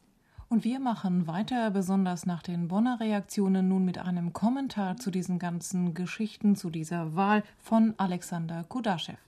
Und 0.48 0.64
wir 0.64 0.80
machen 0.80 1.26
weiter, 1.26 1.70
besonders 1.70 2.24
nach 2.24 2.42
den 2.42 2.68
Bonner 2.68 2.98
Reaktionen, 3.00 3.68
nun 3.68 3.84
mit 3.84 3.98
einem 3.98 4.32
Kommentar 4.32 4.96
zu 4.96 5.10
diesen 5.10 5.38
ganzen 5.38 5.92
Geschichten, 5.92 6.56
zu 6.56 6.70
dieser 6.70 7.14
Wahl 7.14 7.42
von 7.58 7.92
Alexander 7.98 8.64
Kudaschew. 8.64 9.18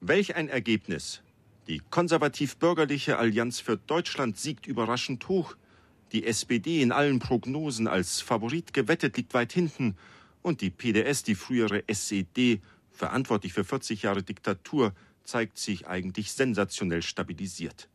Welch 0.00 0.36
ein 0.36 0.48
Ergebnis! 0.48 1.22
Die 1.66 1.80
konservativ-bürgerliche 1.90 3.16
Allianz 3.16 3.60
für 3.60 3.78
Deutschland 3.78 4.36
siegt 4.36 4.66
überraschend 4.66 5.28
hoch. 5.28 5.56
Die 6.12 6.26
SPD 6.26 6.82
in 6.82 6.92
allen 6.92 7.20
Prognosen 7.20 7.88
als 7.88 8.20
Favorit 8.20 8.74
gewettet 8.74 9.16
liegt 9.16 9.32
weit 9.32 9.52
hinten. 9.52 9.96
Und 10.42 10.60
die 10.60 10.68
PDS, 10.68 11.22
die 11.22 11.34
frühere 11.34 11.84
SED, 11.86 12.60
verantwortlich 12.90 13.54
für 13.54 13.64
40 13.64 14.02
Jahre 14.02 14.22
Diktatur, 14.22 14.92
zeigt 15.24 15.56
sich 15.56 15.86
eigentlich 15.86 16.32
sensationell 16.32 17.00
stabilisiert. 17.00 17.88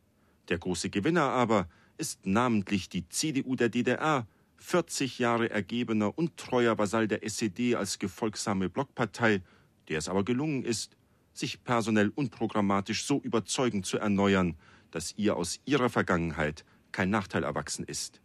Der 0.49 0.57
große 0.57 0.89
Gewinner 0.89 1.29
aber 1.29 1.69
ist 1.99 2.25
namentlich 2.25 2.89
die 2.89 3.07
CDU 3.07 3.55
der 3.55 3.69
DDR, 3.69 4.25
40 4.57 5.19
Jahre 5.19 5.51
ergebener 5.51 6.17
und 6.17 6.37
treuer 6.37 6.79
Vasall 6.79 7.07
der 7.07 7.23
SED 7.23 7.75
als 7.75 7.99
gefolgsame 7.99 8.67
Blockpartei, 8.67 9.41
der 9.89 9.99
es 9.99 10.09
aber 10.09 10.25
gelungen 10.25 10.63
ist, 10.63 10.97
sich 11.39 11.63
personell 11.63 12.11
und 12.13 12.31
programmatisch 12.31 13.05
so 13.05 13.19
überzeugend 13.21 13.85
zu 13.85 13.97
erneuern, 13.97 14.55
dass 14.91 15.13
ihr 15.17 15.35
aus 15.35 15.59
ihrer 15.65 15.89
Vergangenheit 15.89 16.65
kein 16.91 17.09
Nachteil 17.09 17.43
erwachsen 17.43 17.85
ist. 17.85 18.21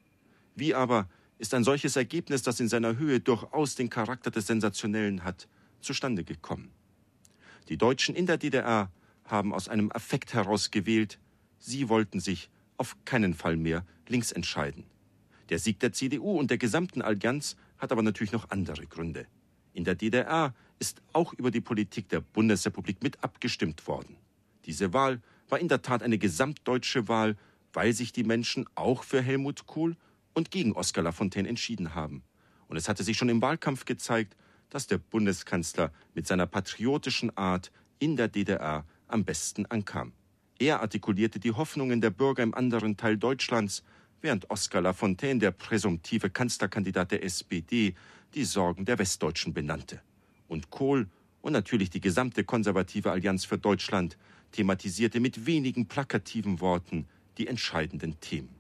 Wie 0.55 0.74
aber 0.74 1.09
ist 1.38 1.55
ein 1.55 1.64
solches 1.64 1.96
Ergebnis, 1.96 2.42
das 2.42 2.61
in 2.61 2.68
seiner 2.68 2.96
Höhe 2.96 3.20
durchaus 3.20 3.74
den 3.74 3.90
Charakter 3.90 4.31
des 4.31 4.46
Sensationellen 4.46 5.24
hat, 5.24 5.48
zustande 5.81 6.24
gekommen? 6.24 6.70
Die 7.68 7.77
Deutschen 7.77 8.14
in 8.14 8.27
der 8.27 8.38
DDR 8.38 8.90
haben 9.24 9.55
aus 9.55 9.68
einem 9.68 9.90
Affekt 9.92 10.35
heraus 10.35 10.70
gewählt, 10.70 11.18
sie 11.59 11.88
wollten 11.88 12.20
sich 12.20 12.50
auf 12.77 12.96
keinen 13.05 13.35
Fall 13.35 13.57
mehr 13.57 13.87
links 14.09 14.33
entscheiden. 14.33 14.85
Der 15.48 15.59
Sieg 15.59 15.81
der 15.81 15.92
CDU 15.92 16.38
und 16.38 16.50
der 16.50 16.59
gesamten 16.59 17.03
Allianz 17.03 17.57
hat 17.79 17.92
aber 17.92 18.03
natürlich 18.03 18.33
noch 18.33 18.50
andere 18.50 18.87
Gründe. 18.87 19.27
In 19.72 19.85
der 19.85 19.94
DDR 19.94 20.55
ist 20.78 21.02
auch 21.12 21.32
über 21.32 21.50
die 21.50 21.60
Politik 21.60 22.08
der 22.08 22.20
Bundesrepublik 22.20 23.02
mit 23.02 23.22
abgestimmt 23.22 23.87
worden. 23.87 24.16
Diese 24.64 24.92
Wahl 24.92 25.20
war 25.48 25.58
in 25.58 25.68
der 25.68 25.82
Tat 25.82 26.02
eine 26.02 26.18
gesamtdeutsche 26.18 27.08
Wahl, 27.08 27.37
weil 27.72 27.92
sich 27.92 28.12
die 28.12 28.24
Menschen 28.24 28.66
auch 28.74 29.02
für 29.02 29.20
Helmut 29.20 29.66
Kohl 29.66 29.96
und 30.32 30.50
gegen 30.50 30.72
Oskar 30.72 31.04
Lafontaine 31.04 31.48
entschieden 31.48 31.94
haben. 31.94 32.22
Und 32.68 32.76
es 32.76 32.88
hatte 32.88 33.04
sich 33.04 33.16
schon 33.16 33.28
im 33.28 33.42
Wahlkampf 33.42 33.84
gezeigt, 33.84 34.37
dass 34.70 34.87
der 34.87 34.98
Bundeskanzler 34.98 35.92
mit 36.14 36.26
seiner 36.26 36.46
patriotischen 36.46 37.37
Art 37.37 37.70
in 37.98 38.16
der 38.16 38.28
DDR 38.28 38.84
am 39.06 39.24
besten 39.24 39.66
ankam. 39.66 40.12
Er 40.58 40.80
artikulierte 40.80 41.38
die 41.38 41.52
Hoffnungen 41.52 42.00
der 42.00 42.10
Bürger 42.10 42.42
im 42.42 42.54
anderen 42.54 42.96
Teil 42.96 43.16
Deutschlands, 43.16 43.82
während 44.20 44.50
Oskar 44.50 44.80
Lafontaine, 44.80 45.40
der 45.40 45.50
präsumptive 45.50 46.30
Kanzlerkandidat 46.30 47.12
der 47.12 47.22
SPD, 47.22 47.94
die 48.34 48.44
Sorgen 48.44 48.84
der 48.84 48.98
Westdeutschen 48.98 49.52
benannte. 49.52 50.00
Und 50.48 50.70
Kohl 50.70 51.09
und 51.40 51.52
natürlich 51.52 51.90
die 51.90 52.00
gesamte 52.00 52.44
konservative 52.44 53.11
Allianz 53.11 53.44
für 53.44 53.59
Deutschland 53.59 54.16
thematisierte 54.52 55.20
mit 55.20 55.46
wenigen 55.46 55.87
plakativen 55.87 56.61
Worten 56.61 57.07
die 57.38 57.48
entscheidenden 57.48 58.18
Themen. 58.20 58.54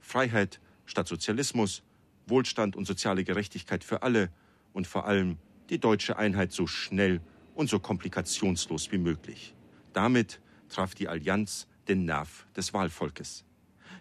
Freiheit 0.00 0.60
statt 0.84 1.08
Sozialismus, 1.08 1.82
Wohlstand 2.26 2.76
und 2.76 2.86
soziale 2.86 3.24
Gerechtigkeit 3.24 3.84
für 3.84 4.02
alle 4.02 4.30
und 4.72 4.86
vor 4.86 5.06
allem 5.06 5.38
die 5.70 5.78
deutsche 5.78 6.16
Einheit 6.16 6.52
so 6.52 6.66
schnell 6.66 7.20
und 7.54 7.70
so 7.70 7.78
komplikationslos 7.78 8.92
wie 8.92 8.98
möglich. 8.98 9.54
Damit 9.92 10.40
traf 10.68 10.94
die 10.94 11.08
Allianz 11.08 11.66
den 11.88 12.04
Nerv 12.04 12.46
des 12.56 12.74
Wahlvolkes. 12.74 13.44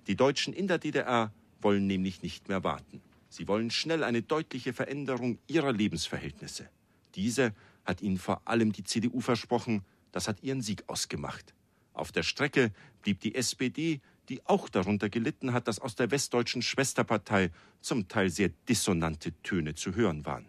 Die 0.07 0.15
Deutschen 0.15 0.53
in 0.53 0.67
der 0.67 0.77
DDR 0.77 1.31
wollen 1.61 1.87
nämlich 1.87 2.21
nicht 2.21 2.49
mehr 2.49 2.63
warten. 2.63 3.01
Sie 3.29 3.47
wollen 3.47 3.71
schnell 3.71 4.03
eine 4.03 4.21
deutliche 4.21 4.73
Veränderung 4.73 5.39
ihrer 5.47 5.71
Lebensverhältnisse. 5.71 6.69
Diese 7.15 7.53
hat 7.85 8.01
ihnen 8.01 8.17
vor 8.17 8.47
allem 8.47 8.71
die 8.71 8.83
CDU 8.83 9.21
versprochen, 9.21 9.83
das 10.11 10.27
hat 10.27 10.43
ihren 10.43 10.61
Sieg 10.61 10.83
ausgemacht. 10.87 11.53
Auf 11.93 12.11
der 12.11 12.23
Strecke 12.23 12.71
blieb 13.01 13.21
die 13.21 13.35
SPD, 13.35 14.01
die 14.27 14.45
auch 14.45 14.69
darunter 14.69 15.09
gelitten 15.09 15.53
hat, 15.53 15.67
dass 15.67 15.79
aus 15.79 15.95
der 15.95 16.11
westdeutschen 16.11 16.61
Schwesterpartei 16.61 17.51
zum 17.79 18.07
Teil 18.07 18.29
sehr 18.29 18.49
dissonante 18.67 19.31
Töne 19.43 19.75
zu 19.75 19.95
hören 19.95 20.25
waren. 20.25 20.47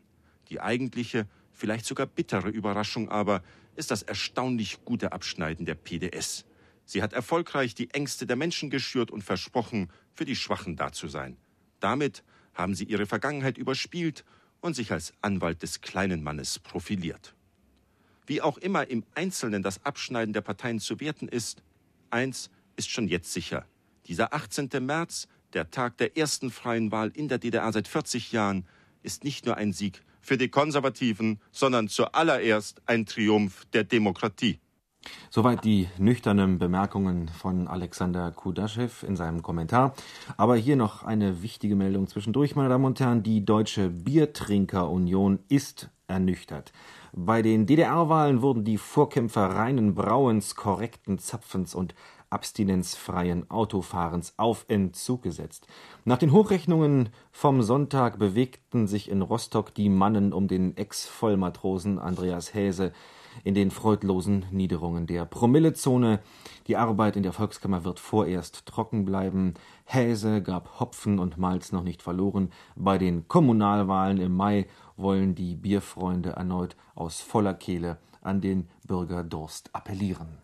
Die 0.49 0.61
eigentliche, 0.61 1.29
vielleicht 1.53 1.85
sogar 1.85 2.07
bittere 2.07 2.49
Überraschung 2.49 3.09
aber 3.11 3.43
ist 3.77 3.91
das 3.91 4.03
erstaunlich 4.03 4.85
gute 4.85 5.13
Abschneiden 5.13 5.67
der 5.67 5.75
PDS. 5.75 6.47
Sie 6.85 7.03
hat 7.03 7.13
erfolgreich 7.13 7.75
die 7.75 7.91
Ängste 7.91 8.27
der 8.27 8.37
Menschen 8.37 8.71
geschürt 8.71 9.11
und 9.11 9.23
versprochen, 9.23 9.91
für 10.15 10.25
die 10.25 10.37
Schwachen 10.37 10.77
da 10.77 10.93
zu 10.93 11.09
sein. 11.09 11.37
Damit 11.81 12.25
haben 12.55 12.75
sie 12.75 12.85
ihre 12.85 13.07
Vergangenheit 13.07 13.59
überspielt 13.59 14.25
und 14.67 14.75
sich 14.75 14.93
als 14.93 15.15
Anwalt 15.23 15.63
des 15.63 15.81
kleinen 15.81 16.23
Mannes 16.23 16.59
profiliert. 16.59 17.35
Wie 18.27 18.43
auch 18.43 18.59
immer 18.59 18.89
im 18.89 19.05
Einzelnen 19.15 19.63
das 19.63 19.85
Abschneiden 19.85 20.33
der 20.33 20.41
Parteien 20.41 20.81
zu 20.81 20.99
werten 21.01 21.29
ist, 21.29 21.63
eins 22.11 22.51
ist 22.77 22.91
schon 22.91 23.07
jetzt 23.09 23.33
sicher. 23.33 23.65
Dieser 24.07 24.35
18. 24.35 24.69
März, 24.81 25.29
der 25.53 25.71
Tag 25.71 25.97
der 25.99 26.17
ersten 26.17 26.51
freien 26.51 26.91
Wahl 26.91 27.13
in 27.15 27.29
der 27.29 27.39
DDR 27.39 27.73
seit 27.73 27.87
40 27.87 28.33
Jahren, 28.33 28.67
ist 29.03 29.23
nicht 29.23 29.47
nur 29.47 29.57
ein 29.57 29.73
Sieg 29.73 30.03
für 30.21 30.37
die 30.37 30.49
Konservativen, 30.49 31.41
sondern 31.53 31.87
zuallererst 31.87 32.83
ein 32.87 33.07
Triumph 33.07 33.65
der 33.73 33.85
Demokratie. 33.85 34.59
Soweit 35.31 35.65
die 35.65 35.89
nüchternen 35.99 36.59
Bemerkungen 36.59 37.29
von 37.29 37.69
Alexander 37.69 38.31
Kudaschew 38.31 39.07
in 39.07 39.17
seinem 39.17 39.43
Kommentar. 39.43 39.95
Aber 40.37 40.57
hier 40.57 40.77
noch 40.77 41.03
eine 41.03 41.43
wichtige 41.43 41.77
Meldung 41.77 42.07
zwischendurch, 42.07 42.57
meine 42.57 42.69
Damen 42.69 42.85
und 42.85 43.01
Herren. 43.01 43.23
Die 43.23 43.45
Deutsche 43.45 43.91
Biertrinkerunion 43.91 45.41
ist 45.49 45.91
ernüchtert. 46.09 46.73
Bei 47.13 47.43
den 47.43 47.67
DDR-Wahlen 47.67 48.43
wurden 48.43 48.65
die 48.65 48.79
Vorkämpfer 48.79 49.47
reinen 49.47 49.95
Brauens, 49.95 50.55
korrekten 50.55 51.19
Zapfens 51.19 51.75
und 51.75 51.95
abstinenzfreien 52.31 53.51
Autofahrens 53.51 54.35
auf 54.37 54.67
Entzug 54.69 55.23
gesetzt. 55.23 55.67
Nach 56.05 56.19
den 56.19 56.33
Hochrechnungen 56.33 57.11
vom 57.31 57.63
Sonntag 57.63 58.19
bewegten 58.19 58.87
sich 58.87 59.11
in 59.11 59.23
Rostock 59.23 59.75
die 59.75 59.89
Mannen 59.89 60.33
um 60.33 60.49
den 60.49 60.77
Ex-Vollmatrosen 60.77 61.99
Andreas 61.99 62.53
Häse 62.53 62.93
in 63.45 63.55
den 63.55 63.71
freudlosen 63.71 64.47
Niederungen 64.51 65.07
der 65.07 65.25
Promillezone. 65.25 66.21
Die 66.67 66.77
Arbeit 66.77 67.17
in 67.17 67.23
der 67.23 67.33
Volkskammer 67.33 67.85
wird 67.85 68.01
vorerst 68.01 68.67
trocken 68.67 69.05
bleiben. 69.05 69.55
Häse 69.85 70.43
gab 70.43 70.81
Hopfen 70.81 71.19
und 71.19 71.39
Malz 71.39 71.73
noch 71.73 71.83
nicht 71.83 72.03
verloren. 72.03 72.51
Bei 72.75 72.99
den 72.99 73.29
Kommunalwahlen 73.29 74.19
im 74.19 74.35
Mai 74.35 74.67
wollen 74.97 75.35
die 75.35 75.55
Bierfreunde 75.55 76.31
erneut 76.31 76.77
aus 76.95 77.21
voller 77.21 77.55
Kehle 77.55 77.99
an 78.23 78.41
den 78.41 78.69
Bürgerdurst 78.87 79.71
appellieren. 79.73 80.39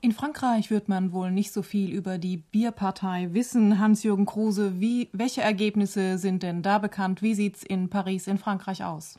In 0.00 0.12
Frankreich 0.12 0.70
wird 0.70 0.88
man 0.88 1.10
wohl 1.12 1.32
nicht 1.32 1.52
so 1.52 1.62
viel 1.62 1.90
über 1.90 2.18
die 2.18 2.36
Bierpartei 2.36 3.30
wissen. 3.32 3.80
Hans-Jürgen 3.80 4.26
Kruse, 4.26 4.80
wie, 4.80 5.08
welche 5.12 5.40
Ergebnisse 5.40 6.18
sind 6.18 6.44
denn 6.44 6.62
da 6.62 6.78
bekannt? 6.78 7.20
Wie 7.20 7.34
sieht's 7.34 7.64
in 7.64 7.90
Paris 7.90 8.28
in 8.28 8.38
Frankreich 8.38 8.84
aus? 8.84 9.18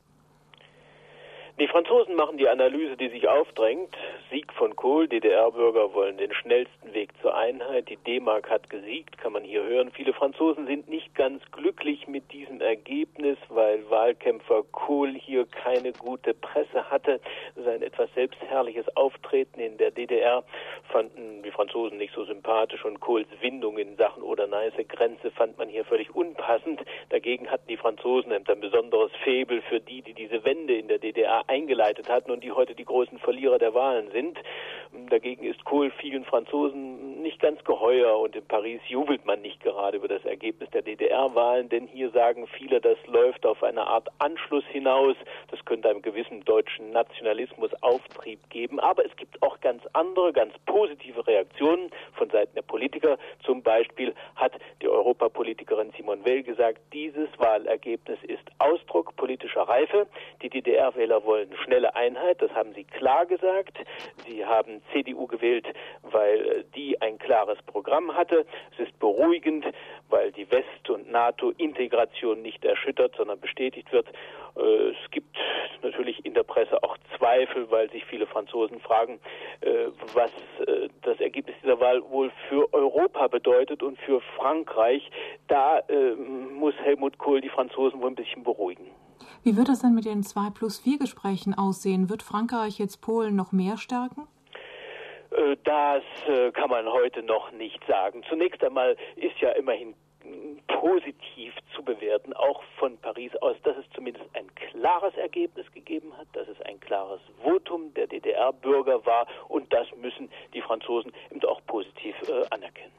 Die 1.60 1.68
Franzosen 1.68 2.16
machen 2.16 2.38
die 2.38 2.48
Analyse, 2.48 2.96
die 2.96 3.10
sich 3.10 3.28
aufdrängt. 3.28 3.94
Sieg 4.32 4.54
von 4.54 4.78
Kohl, 4.78 5.10
DDR-Bürger 5.10 5.94
wollen 5.94 6.18
den 6.18 6.34
schnellsten 6.34 6.94
Weg 6.94 7.10
zur 7.22 7.36
Einheit. 7.36 7.90
Die 7.90 7.98
D-Mark 7.98 8.50
hat 8.50 8.70
gesiegt, 8.70 9.18
kann 9.18 9.34
man 9.34 9.44
hier 9.44 9.64
hören. 9.64 9.92
Viele 9.92 10.14
Franzosen 10.14 10.68
sind 10.68 10.88
nicht 10.88 11.14
ganz 11.16 11.44
glücklich 11.52 12.08
mit 12.08 12.32
diesem 12.32 12.62
Ergebnis, 12.62 13.38
weil 13.50 13.90
Wahlkämpfer 13.90 14.64
Kohl 14.72 15.14
hier 15.16 15.46
keine 15.48 15.92
gute 15.92 16.34
Presse 16.34 16.90
hatte. 16.90 17.20
Sein 17.58 17.82
etwas 17.82 18.10
selbstherrliches 18.16 18.96
Auftreten 18.96 19.60
in 19.60 19.78
der 19.78 19.92
DDR 19.92 20.46
fanden 20.94 21.44
die 21.44 21.52
Franzosen 21.52 21.98
nicht 21.98 22.14
so 22.14 22.24
sympathisch 22.24 22.86
und 22.86 23.02
Kohls 23.02 23.28
Windung 23.42 23.78
in 23.78 23.98
Sachen 23.98 24.24
Oder-Neiße 24.24 24.86
Grenze 24.86 25.30
fand 25.32 25.58
man 25.58 25.68
hier 25.68 25.84
völlig 25.84 26.16
unpassend. 26.16 26.80
Dagegen 27.10 27.52
hatten 27.52 27.68
die 27.68 27.78
Franzosen 27.78 28.32
ein 28.32 28.46
besonderes 28.62 29.12
Faible 29.26 29.62
für 29.64 29.82
die, 29.82 30.02
die 30.02 30.14
diese 30.14 30.46
Wende 30.46 30.78
in 30.78 30.88
der 30.88 31.00
DDR 31.00 31.49
eingeleitet 31.50 32.08
hatten 32.08 32.32
und 32.32 32.44
die 32.44 32.52
heute 32.52 32.76
die 32.76 32.86
großen 32.86 33.18
Verlierer 33.20 33.58
der 33.58 33.74
Wahlen 33.74 34.12
sind. 34.12 34.38
Dagegen 35.10 35.44
ist 35.44 35.66
Kohl 35.66 35.92
vielen 35.92 36.24
Franzosen 36.24 37.22
nicht 37.22 37.40
ganz 37.40 37.64
geheuer 37.64 38.20
und 38.20 38.36
in 38.36 38.46
Paris 38.46 38.80
jubelt 38.88 39.26
man 39.26 39.42
nicht 39.42 39.62
gerade 39.62 39.98
über 39.98 40.08
das 40.08 40.24
Ergebnis 40.26 40.70
der 40.72 40.82
DDR-Wahlen, 40.82 41.70
denn 41.70 41.88
hier 41.88 42.10
sagen 42.12 42.48
viele, 42.48 42.82
das 42.82 42.98
läuft 43.08 43.46
auf 43.46 43.62
eine 43.64 43.86
Art 43.86 44.08
Anschluss 44.20 44.64
hinaus. 44.72 45.16
Das 45.52 45.64
könnte 45.66 45.90
einem 45.90 46.02
gewissen 46.02 46.44
deutschen 46.46 46.92
Nationalismus 46.92 47.72
Auftrieb 47.82 48.40
geben. 48.50 48.80
Aber 48.80 49.06
es 49.06 49.16
gibt 49.16 49.42
auch 49.42 49.60
ganz 49.62 49.84
andere, 49.94 50.34
ganz 50.34 50.54
positive 50.66 51.26
Reaktionen 51.26 51.92
von 52.14 52.30
Seiten 52.30 52.56
der 52.56 52.62
Politiker. 52.62 53.18
Zum 53.44 53.62
Beispiel 53.62 54.14
hat 54.36 54.54
die 54.82 54.88
Europapolitikerin 54.88 55.92
Simone 55.98 56.22
Weil 56.26 56.44
gesagt, 56.44 56.80
dieses 56.94 57.30
Wahlergebnis 57.38 58.20
ist 58.24 58.44
Ausdruck 58.60 59.16
politischer 59.16 59.62
Reife. 59.62 60.08
Die 60.42 60.50
DDR-Wähler 60.50 61.24
wollen 61.24 61.39
wollen 61.40 61.56
schnelle 61.64 61.96
Einheit, 61.96 62.42
das 62.42 62.52
haben 62.52 62.74
Sie 62.74 62.84
klar 62.84 63.26
gesagt. 63.26 63.78
Sie 64.28 64.46
haben 64.46 64.82
CDU 64.92 65.28
gewählt, 65.28 65.68
weil 66.04 66.40
äh, 66.40 66.64
die 66.76 67.02
ein 67.02 67.18
klares 67.18 67.58
Programm 67.66 68.16
hatte. 68.16 68.46
Es 68.74 68.88
ist 68.88 69.00
beruhigend, 69.00 69.66
weil 70.10 70.32
die 70.32 70.50
West- 70.52 70.90
und 70.90 71.12
NATO-Integration 71.12 72.42
nicht 72.42 72.64
erschüttert, 72.66 73.16
sondern 73.16 73.40
bestätigt 73.40 73.92
wird. 73.92 74.08
Äh, 74.58 74.90
es 74.90 75.12
gibt 75.12 75.38
natürlich 75.82 76.26
in 76.26 76.34
der 76.34 76.44
Presse 76.44 76.82
auch 76.84 76.98
Zweifel, 77.18 77.70
weil 77.72 77.90
sich 77.92 78.06
viele 78.06 78.28
Franzosen 78.28 78.80
fragen, 78.80 79.20
äh, 79.62 79.88
was 80.14 80.32
das 81.02 81.20
Ergebnis 81.20 81.56
dieser 81.64 81.80
Wahl 81.80 82.02
wohl 82.10 82.32
für 82.50 82.72
Europa 82.74 83.28
bedeutet 83.28 83.82
und 83.82 83.98
für 84.00 84.22
Frankreich. 84.38 85.10
Da 85.48 85.82
muss 86.52 86.74
Helmut 86.84 87.18
Kohl 87.18 87.42
die 87.42 87.50
Franzosen 87.50 88.02
wohl 88.02 88.10
ein 88.10 88.16
bisschen 88.16 88.44
beruhigen. 88.44 88.88
Wie 89.44 89.58
wird 89.58 89.70
das 89.70 89.82
denn 89.82 89.96
mit 89.96 90.06
den 90.06 90.24
2 90.24 90.50
plus 90.52 90.80
4 90.80 91.00
Gesprächen 91.00 91.54
aussehen? 91.54 92.10
Wird 92.10 92.24
Frankreich 92.24 92.80
jetzt 92.80 93.02
Polen 93.02 93.36
noch 93.36 93.52
mehr 93.52 93.78
stärken? 93.78 94.28
Äh, 95.32 95.58
das 95.64 96.04
äh, 96.28 96.52
kann 96.52 96.70
man 96.70 96.88
heute 96.88 97.24
noch 97.24 97.52
nicht 97.52 97.80
sagen. 97.88 98.24
Zunächst 98.30 98.64
einmal 98.64 98.96
ist 99.16 99.40
ja 99.40 99.52
immerhin 99.52 99.94
positiv 100.68 101.54
zu 101.76 101.84
bewerten, 101.84 102.34
auch 102.34 102.62
von 102.78 102.98
Paris 102.98 103.32
aus, 103.42 103.56
dass 103.64 103.78
es 103.78 103.86
zumindest 103.96 104.26
ein 104.34 104.48
klares 104.56 105.14
Ergebnis 105.16 105.66
gegeben 105.74 106.12
hat, 106.18 106.28
dass 106.34 106.48
es 106.48 106.60
ein 106.66 106.80
klares 106.80 107.20
Votum 107.44 107.94
der 107.94 108.08
DDR-Bürger 108.08 109.06
war 109.06 109.28
und 109.48 109.72
das 109.74 109.88
müssen 110.02 110.30
die 110.54 110.62
Franzosen 110.62 111.12
eben 111.32 111.44
auch 111.46 111.62
positiv 111.68 112.16
äh, 112.28 112.46
anerkennen. 112.50 112.92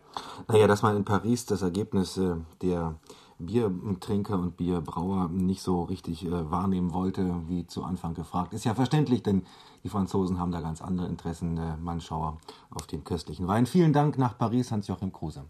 Naja, 0.49 0.67
dass 0.67 0.83
man 0.83 0.97
in 0.97 1.05
Paris 1.05 1.47
das 1.47 1.63
Ergebnis 1.63 2.17
äh, 2.17 2.37
der 2.63 2.95
Biertrinker 3.41 4.39
und 4.39 4.57
Bierbrauer 4.57 5.29
nicht 5.29 5.63
so 5.63 5.83
richtig 5.83 6.25
äh, 6.27 6.51
wahrnehmen 6.51 6.93
wollte, 6.93 7.43
wie 7.49 7.67
zu 7.67 7.83
Anfang 7.83 8.15
gefragt. 8.15 8.53
Ist 8.53 8.65
ja 8.65 8.75
verständlich, 8.75 9.23
denn 9.23 9.45
die 9.83 9.89
Franzosen 9.89 10.39
haben 10.39 10.53
da 10.53 10.61
ganz 10.61 10.83
andere 10.83 11.07
Interessen, 11.07 11.57
äh, 11.57 11.77
Mannschauer 11.79 12.39
auf 12.71 12.87
den 12.87 13.05
köstlichen 13.05 13.49
Wein. 13.49 13.67
Vielen 13.67 13.93
Dank 13.93 14.19
nach 14.19 14.37
Paris, 14.37 14.71
Hans-Joachim 14.71 15.13
Kruse. 15.13 15.45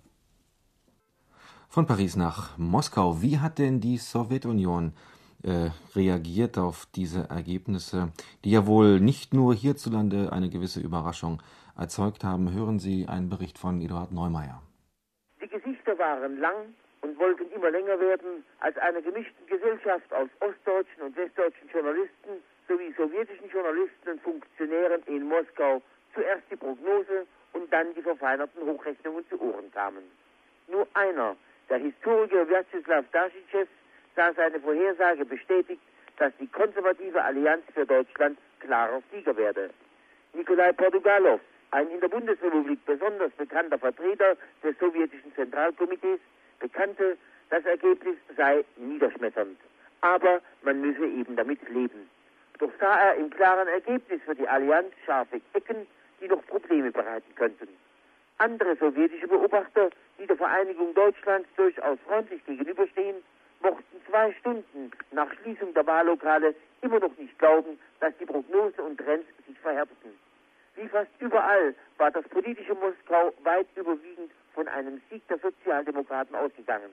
Von 1.68 1.86
Paris 1.86 2.16
nach 2.16 2.56
Moskau. 2.58 3.22
Wie 3.22 3.38
hat 3.38 3.58
denn 3.58 3.80
die 3.80 3.98
Sowjetunion 3.98 4.92
äh, 5.42 5.70
reagiert 5.94 6.58
auf 6.58 6.86
diese 6.94 7.30
Ergebnisse, 7.30 8.12
die 8.44 8.50
ja 8.50 8.66
wohl 8.66 9.00
nicht 9.00 9.34
nur 9.34 9.54
hierzulande 9.54 10.32
eine 10.32 10.50
gewisse 10.50 10.80
Überraschung 10.80 11.42
erzeugt 11.76 12.24
haben? 12.24 12.52
Hören 12.52 12.78
Sie 12.78 13.06
einen 13.06 13.28
Bericht 13.28 13.58
von 13.58 13.80
Eduard 13.80 14.12
Neumeier. 14.12 14.62
Die 15.42 15.48
Gesichter 15.48 15.98
waren 15.98 16.38
lang 16.38 16.74
und 17.02 17.18
wollten 17.18 17.50
immer 17.52 17.70
länger 17.70 17.98
werden, 17.98 18.44
als 18.60 18.76
einer 18.78 19.00
gemischten 19.00 19.46
Gesellschaft 19.46 20.12
aus 20.12 20.28
ostdeutschen 20.40 21.02
und 21.02 21.16
westdeutschen 21.16 21.68
Journalisten 21.72 22.42
sowie 22.68 22.92
sowjetischen 22.96 23.48
Journalisten 23.50 24.10
und 24.10 24.22
Funktionären 24.22 25.02
in 25.06 25.24
Moskau 25.24 25.82
zuerst 26.14 26.42
die 26.50 26.56
Prognose 26.56 27.26
und 27.52 27.72
dann 27.72 27.94
die 27.94 28.02
verfeinerten 28.02 28.62
Hochrechnungen 28.62 29.26
zu 29.28 29.40
Ohren 29.40 29.70
kamen. 29.72 30.04
Nur 30.68 30.86
einer, 30.94 31.36
der 31.68 31.78
Historiker 31.78 32.48
Vyacheslav 32.48 33.04
Daschichev, 33.12 33.68
sah 34.14 34.32
seine 34.34 34.60
Vorhersage 34.60 35.24
bestätigt, 35.24 35.80
dass 36.18 36.32
die 36.38 36.46
konservative 36.48 37.22
Allianz 37.22 37.64
für 37.74 37.86
Deutschland 37.86 38.38
klarer 38.60 39.02
Sieger 39.10 39.36
werde. 39.36 39.70
Nikolai 40.32 40.72
Portugalov, 40.72 41.40
ein 41.72 41.88
in 41.90 42.00
der 42.00 42.08
Bundesrepublik 42.08 42.84
besonders 42.84 43.32
bekannter 43.32 43.78
Vertreter 43.78 44.36
des 44.62 44.78
sowjetischen 44.78 45.34
Zentralkomitees, 45.34 46.20
bekannte, 46.60 47.16
das 47.50 47.64
Ergebnis 47.64 48.16
sei 48.36 48.64
niederschmetternd. 48.76 49.58
Aber 50.02 50.40
man 50.62 50.80
müsse 50.80 51.06
eben 51.06 51.36
damit 51.36 51.68
leben. 51.68 52.08
Doch 52.58 52.70
sah 52.78 53.08
er 53.08 53.14
im 53.16 53.30
klaren 53.30 53.68
Ergebnis 53.68 54.20
für 54.24 54.34
die 54.34 54.48
Allianz 54.48 54.92
scharfe 55.04 55.40
Ecken, 55.54 55.86
die 56.20 56.28
noch 56.28 56.46
Probleme 56.46 56.90
bereiten 56.92 57.34
könnten. 57.34 57.68
Andere 58.38 58.76
sowjetische 58.76 59.28
Beobachter, 59.28 59.90
die 60.18 60.26
der 60.26 60.36
Vereinigung 60.36 60.94
Deutschlands 60.94 61.48
durchaus 61.56 61.98
freundlich 62.06 62.44
gegenüberstehen, 62.46 63.16
mochten 63.62 64.00
zwei 64.08 64.32
Stunden 64.40 64.90
nach 65.12 65.32
Schließung 65.34 65.74
der 65.74 65.86
Wahllokale 65.86 66.54
immer 66.82 66.98
noch 66.98 67.16
nicht 67.18 67.38
glauben, 67.38 67.78
dass 68.00 68.16
die 68.18 68.24
Prognose 68.24 68.82
und 68.82 68.98
Trends 68.98 69.26
sich 69.46 69.58
verhärteten. 69.58 70.12
Wie 70.76 70.88
fast 70.88 71.10
überall 71.18 71.74
war 71.98 72.10
das 72.10 72.26
politische 72.28 72.74
Moskau 72.74 73.34
weit 73.42 73.66
überwiegend 73.76 74.30
von 74.54 74.68
einem 74.68 75.00
Sieg 75.10 75.26
der 75.28 75.38
Sozialdemokraten 75.38 76.34
ausgegangen. 76.34 76.90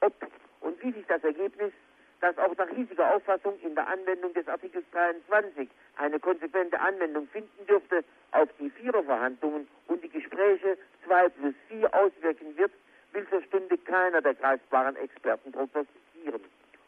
Ob 0.00 0.14
und 0.60 0.82
wie 0.82 0.92
sich 0.92 1.06
das 1.06 1.22
Ergebnis, 1.22 1.72
das 2.20 2.38
auch 2.38 2.56
nach 2.56 2.68
hiesiger 2.70 3.14
Auffassung 3.14 3.58
in 3.60 3.74
der 3.74 3.86
Anwendung 3.86 4.32
des 4.32 4.48
Artikels 4.48 4.84
23 4.92 5.68
eine 5.96 6.18
konsequente 6.18 6.80
Anwendung 6.80 7.28
finden 7.28 7.66
dürfte, 7.66 8.02
auf 8.32 8.48
die 8.58 8.70
Viererverhandlungen 8.70 9.68
und 9.88 10.02
die 10.02 10.08
Gespräche 10.08 10.78
2 11.04 11.28
plus 11.28 11.54
4 11.68 11.94
auswirken 11.94 12.56
wird, 12.56 12.72
will 13.12 13.28
zur 13.28 13.42
Stunde 13.42 13.78
keiner 13.78 14.22
der 14.22 14.34
greifbaren 14.34 14.96
Experten 14.96 15.52
prognostizieren. 15.52 16.40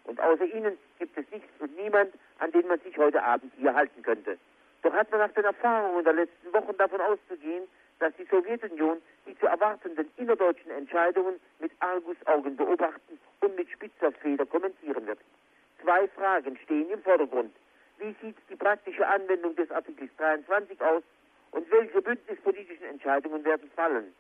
Und 0.05 0.20
außer 0.20 0.44
ihnen 0.44 0.79
gibt 0.98 1.16
es 1.18 1.31
nichts 1.31 1.50
und 1.61 1.76
niemand, 1.76 2.14
an 2.38 2.50
den 2.52 2.66
man 2.66 2.81
sich 2.81 2.96
heute 2.96 3.22
Abend 3.22 3.52
hier 3.59 3.74
halten 3.74 4.02
könnte. 4.02 4.38
Doch 4.83 4.92
hat 4.92 5.11
man 5.11 5.20
nach 5.20 5.33
den 5.33 5.44
Erfahrungen 5.44 6.05
der 6.05 6.12
letzten 6.12 6.52
Wochen 6.52 6.76
davon 6.76 7.00
auszugehen, 7.00 7.64
dass 7.98 8.14
die 8.16 8.24
Sowjetunion 8.24 9.00
die 9.26 9.37
zu 9.38 9.46
erwartenden 9.46 10.09
innerdeutschen 10.16 10.70
Entscheidungen 10.70 11.40
mit 11.59 11.72
Argusaugen 11.80 12.56
beobachten 12.56 13.18
und 13.40 13.56
mit 13.56 13.68
spitzer 13.70 14.12
Feder 14.12 14.46
kommentieren 14.46 15.06
wird. 15.06 15.18
Zwei 15.82 16.09
Fragen 16.09 16.56
stehen 16.64 16.90
im 16.90 17.02
Vordergrund. 17.02 17.54
Wie 17.98 18.14
sieht 18.20 18.37
die 18.50 18.56
praktische 18.56 19.06
Anwendung 19.06 19.56
des 19.56 19.70
Artikels 19.70 20.11
23 20.18 20.80
aus 20.80 21.02
und 21.52 21.70
welche 21.70 22.02
bündnispolitischen 22.02 22.87
Entscheidungen 22.87 23.44
werden 23.44 23.70
fallen? 23.74 24.14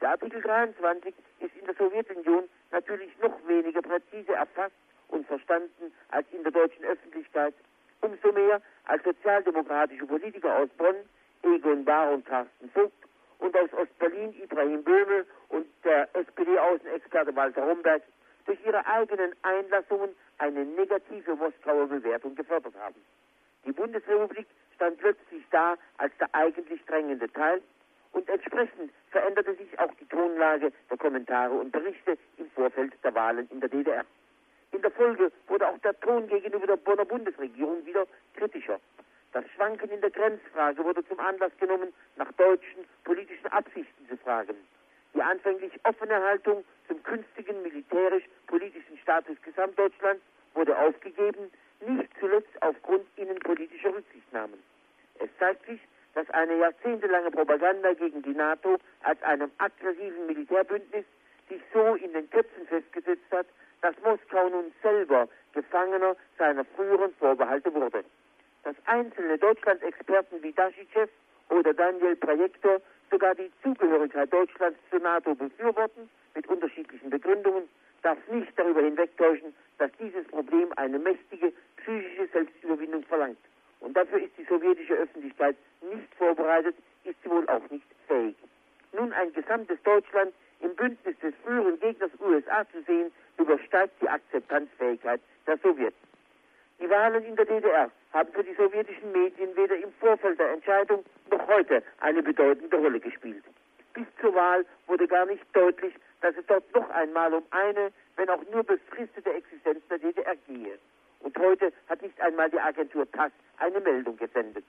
Der 0.00 0.10
Artikel 0.10 0.40
23 0.40 1.14
ist 1.40 1.56
in 1.56 1.66
der 1.66 1.74
Sowjetunion 1.74 2.44
natürlich 2.70 3.10
noch 3.20 3.34
weniger 3.48 3.82
präzise 3.82 4.32
erfasst 4.32 4.74
und 5.08 5.26
verstanden 5.26 5.92
als 6.10 6.26
in 6.32 6.42
der 6.44 6.52
deutschen 6.52 6.84
Öffentlichkeit. 6.84 7.54
Umso 8.00 8.30
mehr 8.32 8.62
als 8.84 9.02
sozialdemokratische 9.02 10.06
Politiker 10.06 10.56
aus 10.56 10.68
Bonn, 10.78 10.96
Egon 11.42 11.84
Bahr 11.84 12.12
und 12.12 12.24
Carsten 12.26 12.70
Vogt 12.70 13.07
und 13.38 13.56
aus 13.56 13.72
Ostberlin 13.72 14.34
Ibrahim 14.42 14.82
Böhme 14.82 15.24
und 15.48 15.66
der 15.84 16.08
SPD-Außenexperte 16.14 17.34
Walter 17.34 17.62
Romberg 17.62 18.02
durch 18.46 18.58
ihre 18.64 18.84
eigenen 18.86 19.34
Einlassungen 19.42 20.14
eine 20.38 20.64
negative 20.64 21.36
Moskauer 21.36 21.86
Bewertung 21.86 22.34
gefördert 22.34 22.74
haben. 22.78 22.96
Die 23.66 23.72
Bundesrepublik 23.72 24.46
stand 24.74 24.98
plötzlich 24.98 25.44
da 25.50 25.76
als 25.98 26.12
der 26.18 26.28
eigentlich 26.34 26.84
drängende 26.86 27.30
Teil 27.32 27.60
und 28.12 28.28
entsprechend 28.28 28.90
veränderte 29.10 29.54
sich 29.54 29.78
auch 29.78 29.92
die 30.00 30.06
Tonlage 30.06 30.72
der 30.90 30.96
Kommentare 30.96 31.54
und 31.54 31.72
Berichte 31.72 32.16
im 32.38 32.50
Vorfeld 32.50 32.92
der 33.04 33.14
Wahlen 33.14 33.48
in 33.50 33.60
der 33.60 33.68
DDR. 33.68 34.04
In 34.72 34.82
der 34.82 34.90
Folge 34.90 35.32
wurde 35.46 35.68
auch 35.68 35.78
der 35.78 35.98
Ton 36.00 36.28
gegenüber 36.28 36.66
der 36.66 36.76
Bonner 36.76 37.04
Bundesregierung 37.04 37.84
wieder 37.86 38.06
kritischer. 38.34 38.80
Das 39.32 39.44
Schwanken 39.54 39.90
in 39.90 40.00
der 40.00 40.10
Grenzfrage 40.10 40.82
wurde 40.82 41.06
zum 41.06 41.20
Anlass 41.20 41.52
genommen, 41.58 41.92
nach 42.16 42.32
deutschen 42.32 42.84
politischen 43.04 43.46
Absichten 43.48 44.08
zu 44.08 44.16
fragen. 44.16 44.56
Die 45.14 45.22
anfänglich 45.22 45.72
offene 45.84 46.22
Haltung 46.22 46.64
zum 46.86 47.02
künftigen 47.02 47.62
militärisch-politischen 47.62 48.98
Status 48.98 49.36
Gesamtdeutschlands 49.42 50.22
wurde 50.54 50.76
aufgegeben, 50.78 51.50
nicht 51.86 52.10
zuletzt 52.18 52.62
aufgrund 52.62 53.06
innenpolitischer 53.16 53.94
Rücksichtnahmen. 53.94 54.58
Es 55.18 55.28
zeigt 55.38 55.66
sich, 55.66 55.80
dass 56.14 56.28
eine 56.30 56.56
jahrzehntelange 56.56 57.30
Propaganda 57.30 57.92
gegen 57.92 58.22
die 58.22 58.34
NATO 58.34 58.78
als 59.02 59.22
einem 59.22 59.50
aggressiven 59.58 60.26
Militärbündnis 60.26 61.04
sich 61.48 61.60
so 61.72 61.94
in 61.94 62.12
den 62.12 62.28
Köpfen 62.30 62.66
festgesetzt 62.66 63.30
hat, 63.30 63.46
dass 63.82 63.94
Moskau 64.02 64.48
nun 64.48 64.72
selber 64.82 65.28
Gefangener 65.52 66.16
seiner 66.38 66.64
früheren 66.64 67.14
Vorbehalte 67.14 67.72
wurde. 67.72 68.04
Dass 68.68 68.76
einzelne 68.84 69.38
Deutschland-Experten 69.38 70.42
wie 70.42 70.52
Daschitschew 70.52 71.06
oder 71.48 71.72
Daniel 71.72 72.14
Projektor 72.16 72.82
sogar 73.10 73.34
die 73.34 73.50
Zugehörigkeit 73.62 74.30
Deutschlands 74.30 74.78
zur 74.90 75.00
NATO 75.00 75.34
befürworten, 75.34 76.10
mit 76.34 76.46
unterschiedlichen 76.48 77.08
Begründungen, 77.08 77.66
darf 78.02 78.18
nicht 78.30 78.52
darüber 78.56 78.82
hinwegtäuschen, 78.82 79.54
dass 79.78 79.90
dieses 79.98 80.26
Problem 80.26 80.68
eine 80.76 80.98
mächtige 80.98 81.50
psychische 81.78 82.26
Selbstüberwindung 82.30 83.04
verlangt. 83.04 83.38
Und 83.80 83.96
dafür 83.96 84.18
ist 84.18 84.36
die 84.36 84.44
sowjetische 84.44 84.96
Öffentlichkeit 84.96 85.56
nicht 85.80 86.14
vorbereitet, 86.16 86.76
ist 87.04 87.16
sie 87.24 87.30
wohl 87.30 87.48
auch 87.48 87.70
nicht 87.70 87.86
fähig. 88.06 88.36
Nun 88.92 89.14
ein 89.14 89.32
gesamtes 89.32 89.82
Deutschland 89.82 90.34
im 90.60 90.76
Bündnis 90.76 91.18
des 91.20 91.32
früheren 91.42 91.80
Gegners 91.80 92.10
USA 92.20 92.66
zu 92.70 92.82
sehen, 92.82 93.10
übersteigt 93.38 93.94
die 94.02 94.10
Akzeptanzfähigkeit 94.10 95.22
der 95.46 95.56
Sowjets. 95.56 96.07
Die 96.80 96.88
Wahlen 96.88 97.24
in 97.24 97.36
der 97.36 97.44
DDR 97.44 97.90
haben 98.12 98.32
für 98.32 98.44
die 98.44 98.54
sowjetischen 98.54 99.10
Medien 99.12 99.56
weder 99.56 99.76
im 99.76 99.92
Vorfeld 100.00 100.38
der 100.38 100.52
Entscheidung 100.52 101.04
noch 101.30 101.46
heute 101.48 101.82
eine 102.00 102.22
bedeutende 102.22 102.76
Rolle 102.76 103.00
gespielt. 103.00 103.44
Bis 103.94 104.06
zur 104.20 104.34
Wahl 104.34 104.64
wurde 104.86 105.08
gar 105.08 105.26
nicht 105.26 105.44
deutlich, 105.52 105.94
dass 106.20 106.36
es 106.36 106.46
dort 106.46 106.72
noch 106.74 106.88
einmal 106.90 107.34
um 107.34 107.42
eine, 107.50 107.90
wenn 108.16 108.28
auch 108.30 108.42
nur 108.52 108.62
befristete 108.62 109.32
Existenz 109.32 109.80
der 109.90 109.98
DDR 109.98 110.36
gehe. 110.46 110.78
Und 111.20 111.36
heute 111.38 111.72
hat 111.88 112.00
nicht 112.02 112.20
einmal 112.20 112.48
die 112.50 112.60
Agentur 112.60 113.10
TASS 113.10 113.32
eine 113.58 113.80
Meldung 113.80 114.16
gesendet. 114.16 114.64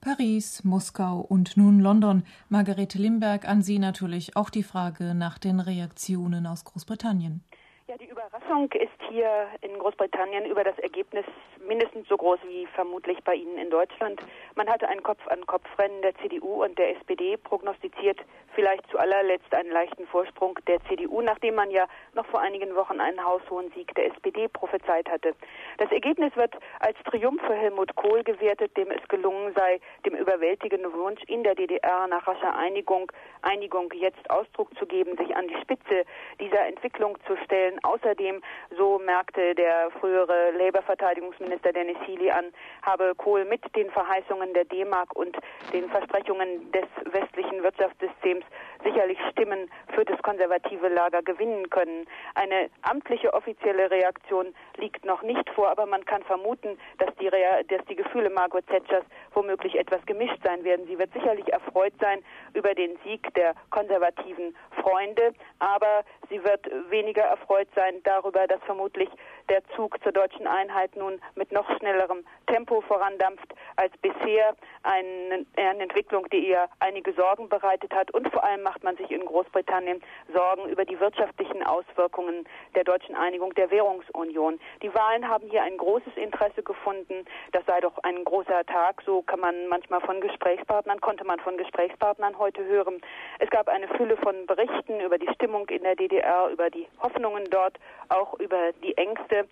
Paris, 0.00 0.64
Moskau 0.64 1.20
und 1.20 1.56
nun 1.56 1.80
London. 1.80 2.24
Margarete 2.48 2.98
Limberg, 2.98 3.48
an 3.48 3.62
Sie 3.62 3.78
natürlich 3.78 4.36
auch 4.36 4.50
die 4.50 4.64
Frage 4.64 5.14
nach 5.14 5.38
den 5.38 5.60
Reaktionen 5.60 6.46
aus 6.46 6.64
Großbritannien. 6.64 7.44
Ja, 7.88 7.96
die 7.98 8.08
Überraschung 8.08 8.70
ist 8.72 9.10
hier 9.10 9.48
in 9.60 9.76
Großbritannien 9.76 10.46
über 10.46 10.62
das 10.62 10.78
Ergebnis 10.78 11.24
mindestens 11.66 12.08
so 12.08 12.16
groß 12.16 12.40
wie 12.46 12.66
vermutlich 12.66 13.22
bei 13.24 13.34
Ihnen 13.34 13.58
in 13.58 13.70
Deutschland. 13.70 14.20
Man 14.54 14.68
hatte 14.68 14.88
ein 14.88 15.02
Kopf-an-Kopf-Rennen 15.02 16.02
der 16.02 16.14
CDU 16.16 16.64
und 16.64 16.78
der 16.78 16.96
SPD 16.96 17.36
prognostiziert, 17.36 18.18
vielleicht 18.54 18.88
zu 18.90 18.98
allerletzt 18.98 19.54
einen 19.54 19.70
leichten 19.70 20.06
Vorsprung 20.06 20.58
der 20.66 20.82
CDU, 20.84 21.22
nachdem 21.22 21.54
man 21.54 21.70
ja 21.70 21.86
noch 22.14 22.26
vor 22.26 22.40
einigen 22.40 22.74
Wochen 22.74 23.00
einen 23.00 23.24
haushohen 23.24 23.70
Sieg 23.72 23.94
der 23.94 24.06
SPD 24.06 24.48
prophezeit 24.48 25.08
hatte. 25.08 25.34
Das 25.78 25.90
Ergebnis 25.90 26.34
wird 26.36 26.54
als 26.80 26.98
Triumph 27.04 27.40
für 27.46 27.54
Helmut 27.54 27.94
Kohl 27.96 28.22
gewertet, 28.22 28.76
dem 28.76 28.90
es 28.90 29.06
gelungen 29.08 29.54
sei, 29.54 29.80
dem 30.04 30.14
überwältigenden 30.14 30.92
Wunsch 30.92 31.22
in 31.24 31.44
der 31.44 31.54
DDR 31.54 32.06
nach 32.08 32.26
rascher 32.26 32.54
Einigung, 32.56 33.10
Einigung 33.42 33.90
jetzt 33.94 34.28
Ausdruck 34.30 34.76
zu 34.78 34.86
geben, 34.86 35.16
sich 35.16 35.34
an 35.34 35.48
die 35.48 35.60
Spitze 35.60 36.04
dieser 36.40 36.66
Entwicklung 36.66 37.16
zu 37.26 37.36
stellen. 37.44 37.78
Außerdem, 37.82 38.42
so 38.76 38.98
merkte 38.98 39.54
der 39.54 39.90
frühere 40.00 40.50
Labour-Verteidigungsminister 40.52 41.51
Dennis 41.60 41.96
Healy 42.06 42.30
an, 42.30 42.46
habe 42.82 43.14
Kohl 43.16 43.44
mit 43.44 43.60
den 43.76 43.90
Verheißungen 43.90 44.54
der 44.54 44.64
D-Mark 44.64 45.14
und 45.14 45.36
den 45.72 45.88
Versprechungen 45.90 46.70
des 46.72 46.84
westlichen 47.12 47.62
Wirtschaftssystems 47.62 48.44
sicherlich 48.84 49.18
Stimmen 49.30 49.70
für 49.94 50.04
das 50.04 50.20
konservative 50.22 50.88
Lager 50.88 51.22
gewinnen 51.22 51.70
können. 51.70 52.06
Eine 52.34 52.70
amtliche 52.82 53.32
offizielle 53.34 53.90
Reaktion 53.90 54.54
liegt 54.76 55.04
noch 55.04 55.22
nicht 55.22 55.48
vor, 55.50 55.68
aber 55.68 55.86
man 55.86 56.04
kann 56.04 56.22
vermuten, 56.22 56.78
dass 56.98 57.14
die, 57.16 57.28
Rea 57.28 57.62
dass 57.64 57.84
die 57.86 57.96
Gefühle 57.96 58.30
Margaret 58.30 58.66
Thatchers 58.66 59.04
womöglich 59.34 59.78
etwas 59.78 60.04
gemischt 60.06 60.38
sein 60.44 60.64
werden. 60.64 60.86
Sie 60.86 60.98
wird 60.98 61.12
sicherlich 61.12 61.52
erfreut 61.52 61.94
sein 62.00 62.22
über 62.54 62.74
den 62.74 62.98
Sieg 63.04 63.32
der 63.34 63.54
konservativen 63.70 64.54
Freunde, 64.82 65.34
aber 65.58 66.02
sie 66.28 66.42
wird 66.44 66.66
weniger 66.90 67.22
erfreut 67.22 67.68
sein 67.74 68.02
darüber, 68.04 68.46
dass 68.46 68.60
vermutlich 68.64 69.08
der 69.48 69.62
Zug 69.76 70.02
zur 70.02 70.12
deutschen 70.12 70.46
Einheit 70.46 70.96
nun 70.96 71.20
mit 71.34 71.52
noch 71.52 71.68
schnellerem 71.78 72.24
Tempo 72.46 72.80
vorandampft 72.82 73.54
als 73.76 73.96
bisher. 73.98 74.54
Eine, 74.82 75.46
eine 75.56 75.82
Entwicklung, 75.82 76.28
die 76.30 76.48
ihr 76.48 76.68
einige 76.80 77.12
Sorgen 77.12 77.48
bereitet 77.48 77.94
hat. 77.94 78.10
Und 78.12 78.30
vor 78.32 78.44
allem 78.44 78.62
macht 78.72 78.84
man 78.84 78.96
sich 78.96 79.10
in 79.10 79.26
Großbritannien 79.26 80.00
Sorgen 80.32 80.66
über 80.70 80.86
die 80.86 80.98
wirtschaftlichen 80.98 81.62
Auswirkungen 81.62 82.48
der 82.74 82.84
deutschen 82.84 83.14
Einigung 83.14 83.52
der 83.52 83.70
Währungsunion. 83.70 84.58
Die 84.80 84.94
Wahlen 84.94 85.28
haben 85.28 85.46
hier 85.50 85.62
ein 85.62 85.76
großes 85.76 86.16
Interesse 86.16 86.62
gefunden. 86.62 87.26
Das 87.52 87.66
sei 87.66 87.82
doch 87.82 87.98
ein 88.02 88.24
großer 88.24 88.64
Tag. 88.64 89.02
So 89.04 89.20
kann 89.20 89.40
man 89.40 89.68
manchmal 89.68 90.00
von 90.00 90.22
Gesprächspartnern, 90.22 91.02
konnte 91.02 91.24
man 91.24 91.38
von 91.40 91.58
Gesprächspartnern 91.58 92.38
heute 92.38 92.64
hören. 92.64 93.02
Es 93.40 93.50
gab 93.50 93.68
eine 93.68 93.88
Fülle 93.88 94.16
von 94.16 94.46
Berichten 94.46 95.00
über 95.00 95.18
die 95.18 95.28
Stimmung 95.34 95.68
in 95.68 95.82
der 95.82 95.94
DDR, 95.94 96.48
über 96.50 96.70
die 96.70 96.86
Hoffnungen 97.02 97.44
dort, 97.50 97.78
auch 98.08 98.40
über 98.40 98.72
die 98.82 98.96
Ängste. 98.96 99.48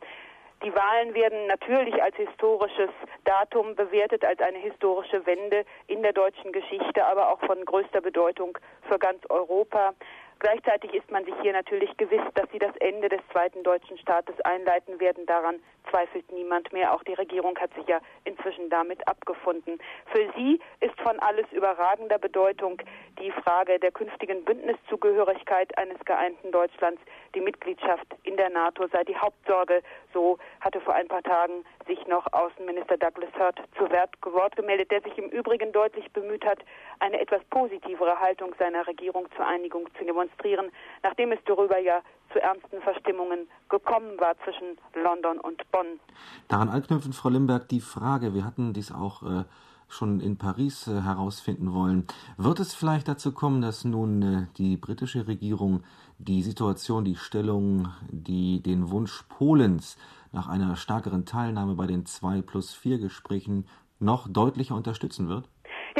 Die 0.63 0.75
Wahlen 0.75 1.15
werden 1.15 1.47
natürlich 1.47 2.03
als 2.03 2.15
historisches 2.17 2.91
Datum 3.25 3.75
bewertet, 3.77 4.25
als 4.25 4.41
eine 4.41 4.59
historische 4.59 5.25
Wende 5.25 5.65
in 5.87 6.03
der 6.03 6.13
deutschen 6.13 6.53
Geschichte, 6.53 7.05
aber 7.07 7.33
auch 7.33 7.41
von 7.41 7.65
größter 7.65 8.03
Bedeutung 8.03 8.59
für 8.87 8.99
ganz 8.99 9.25
Europa. 9.31 9.95
Gleichzeitig 10.39 10.93
ist 10.93 11.11
man 11.11 11.25
sich 11.25 11.35
hier 11.41 11.53
natürlich 11.53 11.97
gewiss, 11.97 12.23
dass 12.35 12.51
sie 12.51 12.59
das 12.59 12.77
Ende 12.77 13.09
des 13.09 13.21
zweiten 13.33 13.63
deutschen 13.63 13.97
Staates 13.99 14.39
einleiten 14.43 15.01
werden. 15.01 15.25
Daran 15.27 15.61
zweifelt 15.91 16.31
niemand 16.33 16.73
mehr. 16.73 16.93
Auch 16.95 17.03
die 17.05 17.15
Regierung 17.15 17.59
hat 17.59 17.73
sich 17.75 17.87
ja 17.87 18.01
inzwischen 18.25 18.71
damit 18.71 19.07
abgefunden. 19.07 19.79
Für 20.07 20.31
sie 20.37 20.61
ist 20.81 20.99
von 21.01 21.19
alles 21.21 21.47
überragender 21.53 22.19
Bedeutung 22.19 22.81
die 23.19 23.31
Frage 23.31 23.79
der 23.79 23.93
künftigen 23.93 24.45
Bündniszugehörigkeit 24.45 25.77
eines 25.79 25.99
geeinten 26.05 26.53
Deutschlands. 26.53 27.01
Die 27.35 27.41
Mitgliedschaft 27.41 28.07
in 28.25 28.37
der 28.37 28.51
NATO 28.51 28.87
sei 28.89 29.05
die 29.05 29.17
Hauptsorge. 29.17 29.83
So 30.13 30.39
hatte 30.61 30.81
vor 30.81 30.95
ein 30.95 31.09
paar 31.09 31.23
Tagen 31.23 31.65
sich 31.87 32.07
noch 32.07 32.27
Außenminister 32.33 32.97
Douglas 32.97 33.31
Hurd 33.39 33.61
zu 33.77 33.91
Wort 34.33 34.57
gemeldet, 34.57 34.91
der 34.91 35.03
sich 35.03 35.17
im 35.19 35.29
Übrigen 35.29 35.73
deutlich 35.73 36.11
bemüht 36.13 36.45
hat, 36.45 36.61
eine 36.99 37.21
etwas 37.21 37.43
positivere 37.51 38.19
Haltung 38.19 38.55
seiner 38.59 38.87
Regierung 38.87 39.27
zur 39.37 39.47
Einigung 39.47 39.89
zu 39.99 40.05
demonstrieren, 40.05 40.71
nachdem 41.03 41.33
es 41.33 41.39
darüber 41.45 41.79
ja 41.79 42.03
zu 42.33 42.41
ernsten 42.41 42.81
Verstimmungen 42.83 43.49
gekommen 43.69 44.19
war 44.19 44.35
zwischen 44.45 44.79
London 44.95 45.39
und 45.39 45.69
Bonn. 45.71 46.01
Daran 46.49 46.69
anknüpfend, 46.69 47.15
Frau 47.15 47.29
Limberg, 47.29 47.69
die 47.69 47.81
Frage, 47.81 48.35
wir 48.35 48.45
hatten 48.45 48.73
dies 48.73 48.93
auch 48.93 49.23
äh, 49.23 49.45
schon 49.89 50.21
in 50.21 50.37
Paris 50.39 50.87
äh, 50.87 51.03
herausfinden 51.03 51.73
wollen. 51.73 52.07
Wird 52.37 52.61
es 52.61 52.75
vielleicht 52.75 53.09
dazu 53.09 53.33
kommen, 53.33 53.61
dass 53.61 53.85
nun 53.85 54.23
äh, 54.23 54.47
die 54.57 54.77
britische 54.77 55.27
Regierung 55.27 55.83
die 56.19 56.43
Situation, 56.43 57.05
die 57.05 57.17
Stellung, 57.17 57.89
die, 58.11 58.63
den 58.63 58.91
Wunsch 58.91 59.25
Polens 59.29 59.97
nach 60.33 60.49
einer 60.49 60.77
stärkeren 60.77 61.25
Teilnahme 61.25 61.75
bei 61.75 61.87
den 61.87 62.07
2 62.07 62.43
plus 62.43 62.75
4 62.75 62.99
Gesprächen 62.99 63.67
noch 63.99 64.29
deutlicher 64.29 64.75
unterstützen 64.75 65.29
wird? 65.29 65.49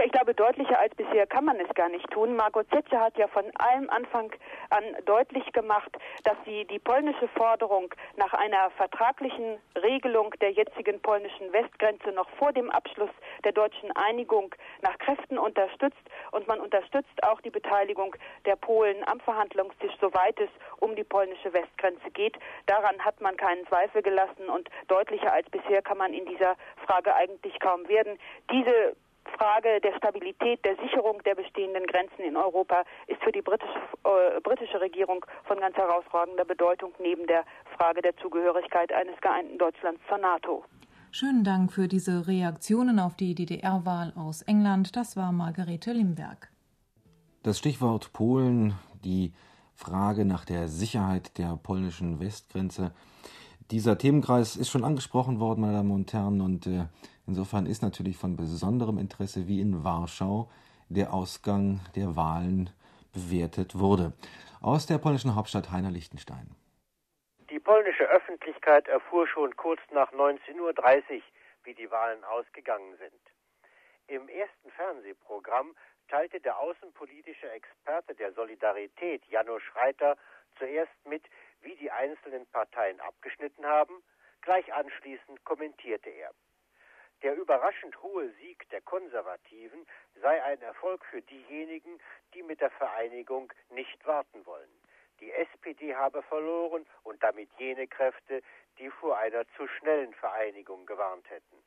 Ja, 0.01 0.07
ich 0.07 0.13
glaube, 0.13 0.33
deutlicher 0.33 0.79
als 0.79 0.95
bisher 0.95 1.27
kann 1.27 1.45
man 1.45 1.61
es 1.61 1.69
gar 1.75 1.91
nicht 1.91 2.11
tun. 2.11 2.35
Margot 2.35 2.67
Zetsche 2.71 2.99
hat 2.99 3.19
ja 3.19 3.29
von 3.29 3.45
allem 3.57 3.91
Anfang 3.91 4.33
an 4.71 4.83
deutlich 5.05 5.53
gemacht, 5.53 5.95
dass 6.25 6.37
sie 6.47 6.65
die 6.65 6.79
polnische 6.79 7.29
Forderung 7.29 7.93
nach 8.17 8.33
einer 8.33 8.71
vertraglichen 8.79 9.59
Regelung 9.77 10.31
der 10.41 10.53
jetzigen 10.53 11.03
polnischen 11.03 11.53
Westgrenze 11.53 12.13
noch 12.13 12.31
vor 12.39 12.51
dem 12.55 12.71
Abschluss 12.71 13.11
der 13.45 13.53
deutschen 13.53 13.95
Einigung 13.95 14.55
nach 14.81 14.97
Kräften 15.01 15.37
unterstützt. 15.37 16.01
Und 16.31 16.49
man 16.49 16.61
unterstützt 16.61 17.23
auch 17.23 17.43
die 17.43 17.51
Beteiligung 17.51 18.17
der 18.47 18.57
Polen 18.57 19.07
am 19.07 19.21
Verhandlungstisch, 19.21 19.93
soweit 20.01 20.41
es 20.41 20.49
um 20.79 20.97
die 20.97 21.05
polnische 21.05 21.53
Westgrenze 21.53 22.11
geht. 22.11 22.39
Daran 22.65 22.99
hat 23.05 23.21
man 23.21 23.37
keinen 23.37 23.67
Zweifel 23.67 24.01
gelassen 24.01 24.49
und 24.49 24.71
deutlicher 24.89 25.31
als 25.31 25.51
bisher 25.51 25.83
kann 25.83 25.99
man 25.99 26.15
in 26.15 26.25
dieser 26.25 26.57
Frage 26.87 27.15
eigentlich 27.15 27.61
kaum 27.61 27.87
werden. 27.87 28.19
Diese 28.51 28.97
Frage 29.39 29.81
der 29.81 29.95
Stabilität, 29.97 30.65
der 30.65 30.77
Sicherung 30.77 31.23
der 31.25 31.35
bestehenden 31.35 31.87
Grenzen 31.87 32.23
in 32.23 32.37
Europa 32.37 32.85
ist 33.07 33.23
für 33.23 33.33
die 33.33 33.43
britische, 33.43 33.81
äh, 34.05 34.41
britische 34.41 34.81
Regierung 34.81 35.25
von 35.45 35.59
ganz 35.59 35.77
herausragender 35.77 36.45
Bedeutung 36.45 36.93
neben 37.01 37.27
der 37.27 37.45
Frage 37.77 38.03
der 38.03 38.17
Zugehörigkeit 38.17 38.93
eines 38.93 39.21
geeinten 39.21 39.59
Deutschlands 39.59 40.01
zur 40.09 40.19
NATO. 40.19 40.65
Schönen 41.13 41.43
Dank 41.43 41.73
für 41.73 41.89
diese 41.89 42.29
Reaktionen 42.29 43.01
auf 43.01 43.17
die 43.17 43.35
DDR-Wahl 43.35 44.13
aus 44.17 44.43
England. 44.43 44.95
Das 44.95 45.17
war 45.17 45.33
Margarete 45.33 45.93
Limberg. 45.93 46.51
Das 47.43 47.59
Stichwort 47.59 48.13
Polen, 48.13 48.75
die 49.03 49.33
Frage 49.75 50.25
nach 50.25 50.45
der 50.45 50.69
Sicherheit 50.69 51.37
der 51.39 51.59
polnischen 51.61 52.21
Westgrenze. 52.21 52.93
Dieser 53.71 53.99
Themenkreis 53.99 54.57
ist 54.57 54.69
schon 54.69 54.85
angesprochen 54.85 55.41
worden, 55.41 55.63
meine 55.63 55.75
Damen 55.75 55.91
und 55.91 56.13
Herren, 56.13 56.41
und 56.41 56.67
äh, 56.67 56.87
Insofern 57.31 57.67
ist 57.67 57.81
natürlich 57.81 58.17
von 58.17 58.35
besonderem 58.35 58.99
Interesse, 58.99 59.47
wie 59.47 59.61
in 59.61 59.85
Warschau 59.85 60.51
der 60.89 61.15
Ausgang 61.15 61.79
der 61.95 62.17
Wahlen 62.17 62.71
bewertet 63.13 63.79
wurde. 63.79 64.13
Aus 64.61 64.87
der 64.87 64.99
polnischen 64.99 65.37
Hauptstadt 65.37 65.71
Heiner 65.71 65.93
Lichtenstein. 65.93 66.57
Die 67.49 67.61
polnische 67.61 68.03
Öffentlichkeit 68.03 68.89
erfuhr 68.89 69.29
schon 69.29 69.55
kurz 69.55 69.79
nach 69.93 70.11
19.30 70.13 70.59
Uhr, 70.59 70.75
wie 71.63 71.75
die 71.75 71.89
Wahlen 71.93 72.25
ausgegangen 72.25 72.97
sind. 72.99 73.23
Im 74.09 74.29
ersten 74.29 74.69
Fernsehprogramm 74.73 75.77
teilte 76.09 76.41
der 76.41 76.59
außenpolitische 76.59 77.49
Experte 77.49 78.17
der 78.17 78.33
Solidarität, 78.33 79.25
Janusz 79.27 79.63
Reiter, 79.77 80.17
zuerst 80.59 80.99
mit, 81.09 81.23
wie 81.61 81.77
die 81.77 81.93
einzelnen 81.93 82.45
Parteien 82.47 82.99
abgeschnitten 82.99 83.65
haben. 83.65 84.03
Gleich 84.41 84.75
anschließend 84.75 85.45
kommentierte 85.45 86.11
er. 86.11 86.33
Der 87.23 87.37
überraschend 87.37 88.01
hohe 88.03 88.31
Sieg 88.41 88.67
der 88.71 88.81
Konservativen 88.81 89.87
sei 90.23 90.43
ein 90.43 90.63
Erfolg 90.63 91.05
für 91.05 91.21
diejenigen, 91.21 92.01
die 92.33 92.43
mit 92.43 92.63
der 92.63 92.71
Vereinigung 92.71 93.53
nicht 93.71 94.07
warten 94.07 94.47
wollen. 94.47 94.71
Die 95.21 95.31
SPD 95.31 95.95
habe 95.95 96.23
verloren 96.23 96.87
und 97.03 97.23
damit 97.23 97.51
jene 97.59 97.87
Kräfte, 97.87 98.43
die 98.79 98.89
vor 98.89 99.19
einer 99.19 99.47
zu 99.57 99.69
schnellen 99.69 100.15
Vereinigung 100.15 100.87
gewarnt 100.87 101.29
hätten. 101.29 101.63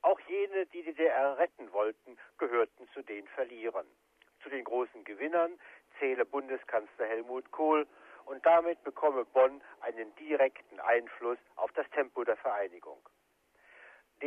Auch 0.00 0.18
jene, 0.20 0.64
die 0.66 0.82
die 0.82 0.94
DDR 0.94 1.36
retten 1.36 1.72
wollten, 1.72 2.16
gehörten 2.38 2.88
zu 2.94 3.02
den 3.02 3.28
Verlierern. 3.28 3.86
Zu 4.42 4.48
den 4.48 4.64
großen 4.64 5.04
Gewinnern 5.04 5.58
zähle 5.98 6.24
Bundeskanzler 6.24 7.06
Helmut 7.06 7.50
Kohl 7.50 7.86
und 8.24 8.44
damit 8.46 8.82
bekomme 8.82 9.26
Bonn 9.26 9.62
einen 9.80 10.14
direkten 10.16 10.80
Einfluss 10.80 11.38
auf 11.56 11.70
das 11.72 11.88
Tempo 11.90 12.24
der 12.24 12.36
Vereinigung. 12.36 12.98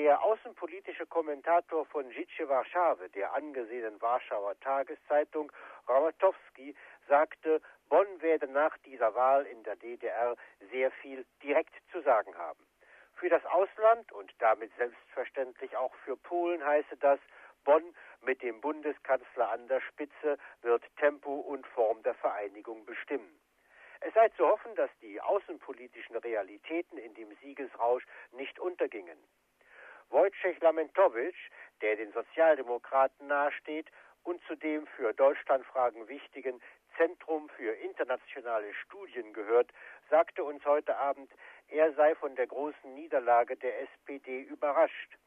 Der 0.02 0.24
außenpolitische 0.24 1.06
Kommentator 1.08 1.86
von 1.88 2.10
Życie 2.14 2.48
Warszawy, 2.48 3.10
der 3.10 3.34
angesehenen 3.34 4.02
Warschauer 4.02 4.58
Tageszeitung, 4.62 5.52
Ramatowski, 5.90 6.74
sagte, 7.10 7.62
Bonn 7.90 8.08
werde 8.22 8.48
nach 8.48 8.78
dieser 8.86 9.14
Wahl 9.14 9.46
in 9.46 9.62
der 9.64 9.76
DDR 9.76 10.38
sehr 10.72 10.90
viel 10.92 11.26
direkt 11.44 11.76
zu 11.92 12.00
sagen 12.00 12.34
haben. 12.38 12.66
Für 13.16 13.28
das 13.28 13.46
Ausland 13.46 14.10
und 14.14 14.34
damit 14.40 14.72
selbstverständlich 14.78 15.76
auch 15.76 15.94
für 16.06 16.16
Polen 16.16 16.66
heiße 16.66 16.96
das, 16.96 17.20
Bonn 17.66 17.94
mit 18.22 18.42
dem 18.42 18.62
Bundeskanzler 18.62 19.50
an 19.50 19.68
der 19.68 19.82
Spitze 19.82 20.38
wird 20.62 20.86
Tempo 20.96 21.42
und 21.42 21.68
Form 21.68 22.02
der 22.04 22.14
Vereinigung 22.14 22.86
bestimmen. 22.86 23.38
Es 24.00 24.14
sei 24.14 24.30
zu 24.30 24.48
hoffen, 24.48 24.74
dass 24.76 24.90
die 25.02 25.20
außenpolitischen 25.20 26.16
Realitäten 26.16 26.98
in 26.98 27.14
dem 27.16 27.36
Siegesrausch 27.42 28.06
nicht 28.32 28.58
untergingen. 28.60 29.20
Wojciech 30.10 30.60
Lamentowitsch, 30.62 31.50
der 31.82 31.96
den 31.96 32.12
Sozialdemokraten 32.12 33.28
nahesteht 33.28 33.88
und 34.24 34.42
zudem 34.48 34.88
für 34.88 35.14
Deutschlandfragen 35.14 36.08
wichtigen 36.08 36.62
Zentrum 36.98 37.50
für 37.50 37.72
internationale 37.74 38.74
Studien 38.74 39.34
gehört, 39.34 39.72
sagte 40.10 40.44
uns 40.44 40.66
heute 40.66 40.98
Abend, 40.98 41.32
er 41.70 41.94
sei 41.94 42.16
von 42.16 42.36
der 42.36 42.48
großen 42.48 42.94
Niederlage 42.94 43.56
der 43.56 43.82
SPD 43.82 44.42
überrascht. 44.42 45.18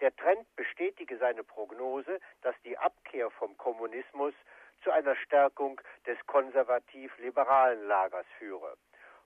Der 0.00 0.14
Trend 0.14 0.44
bestätige 0.56 1.16
seine 1.16 1.42
Prognose, 1.42 2.20
dass 2.42 2.54
die 2.64 2.76
Abkehr 2.76 3.30
vom 3.30 3.56
Kommunismus 3.56 4.34
zu 4.82 4.90
einer 4.90 5.16
Stärkung 5.16 5.80
des 6.06 6.18
konservativ-liberalen 6.26 7.86
Lagers 7.86 8.26
führe. 8.38 8.76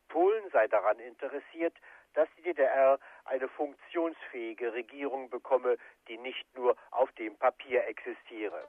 Polen 0.09 0.49
sei 0.51 0.69
daran 0.69 0.99
interessiert, 1.01 1.75
dass 2.15 2.29
die 2.37 2.43
DDR 2.43 2.99
eine 3.25 3.49
funktionsfähige 3.49 4.73
Regierung 4.73 5.31
bekomme, 5.31 5.77
die 6.09 6.19
nicht 6.19 6.47
nur 6.57 6.77
auf 6.91 7.11
dem 7.13 7.37
Papier 7.37 7.87
existiere. 7.87 8.69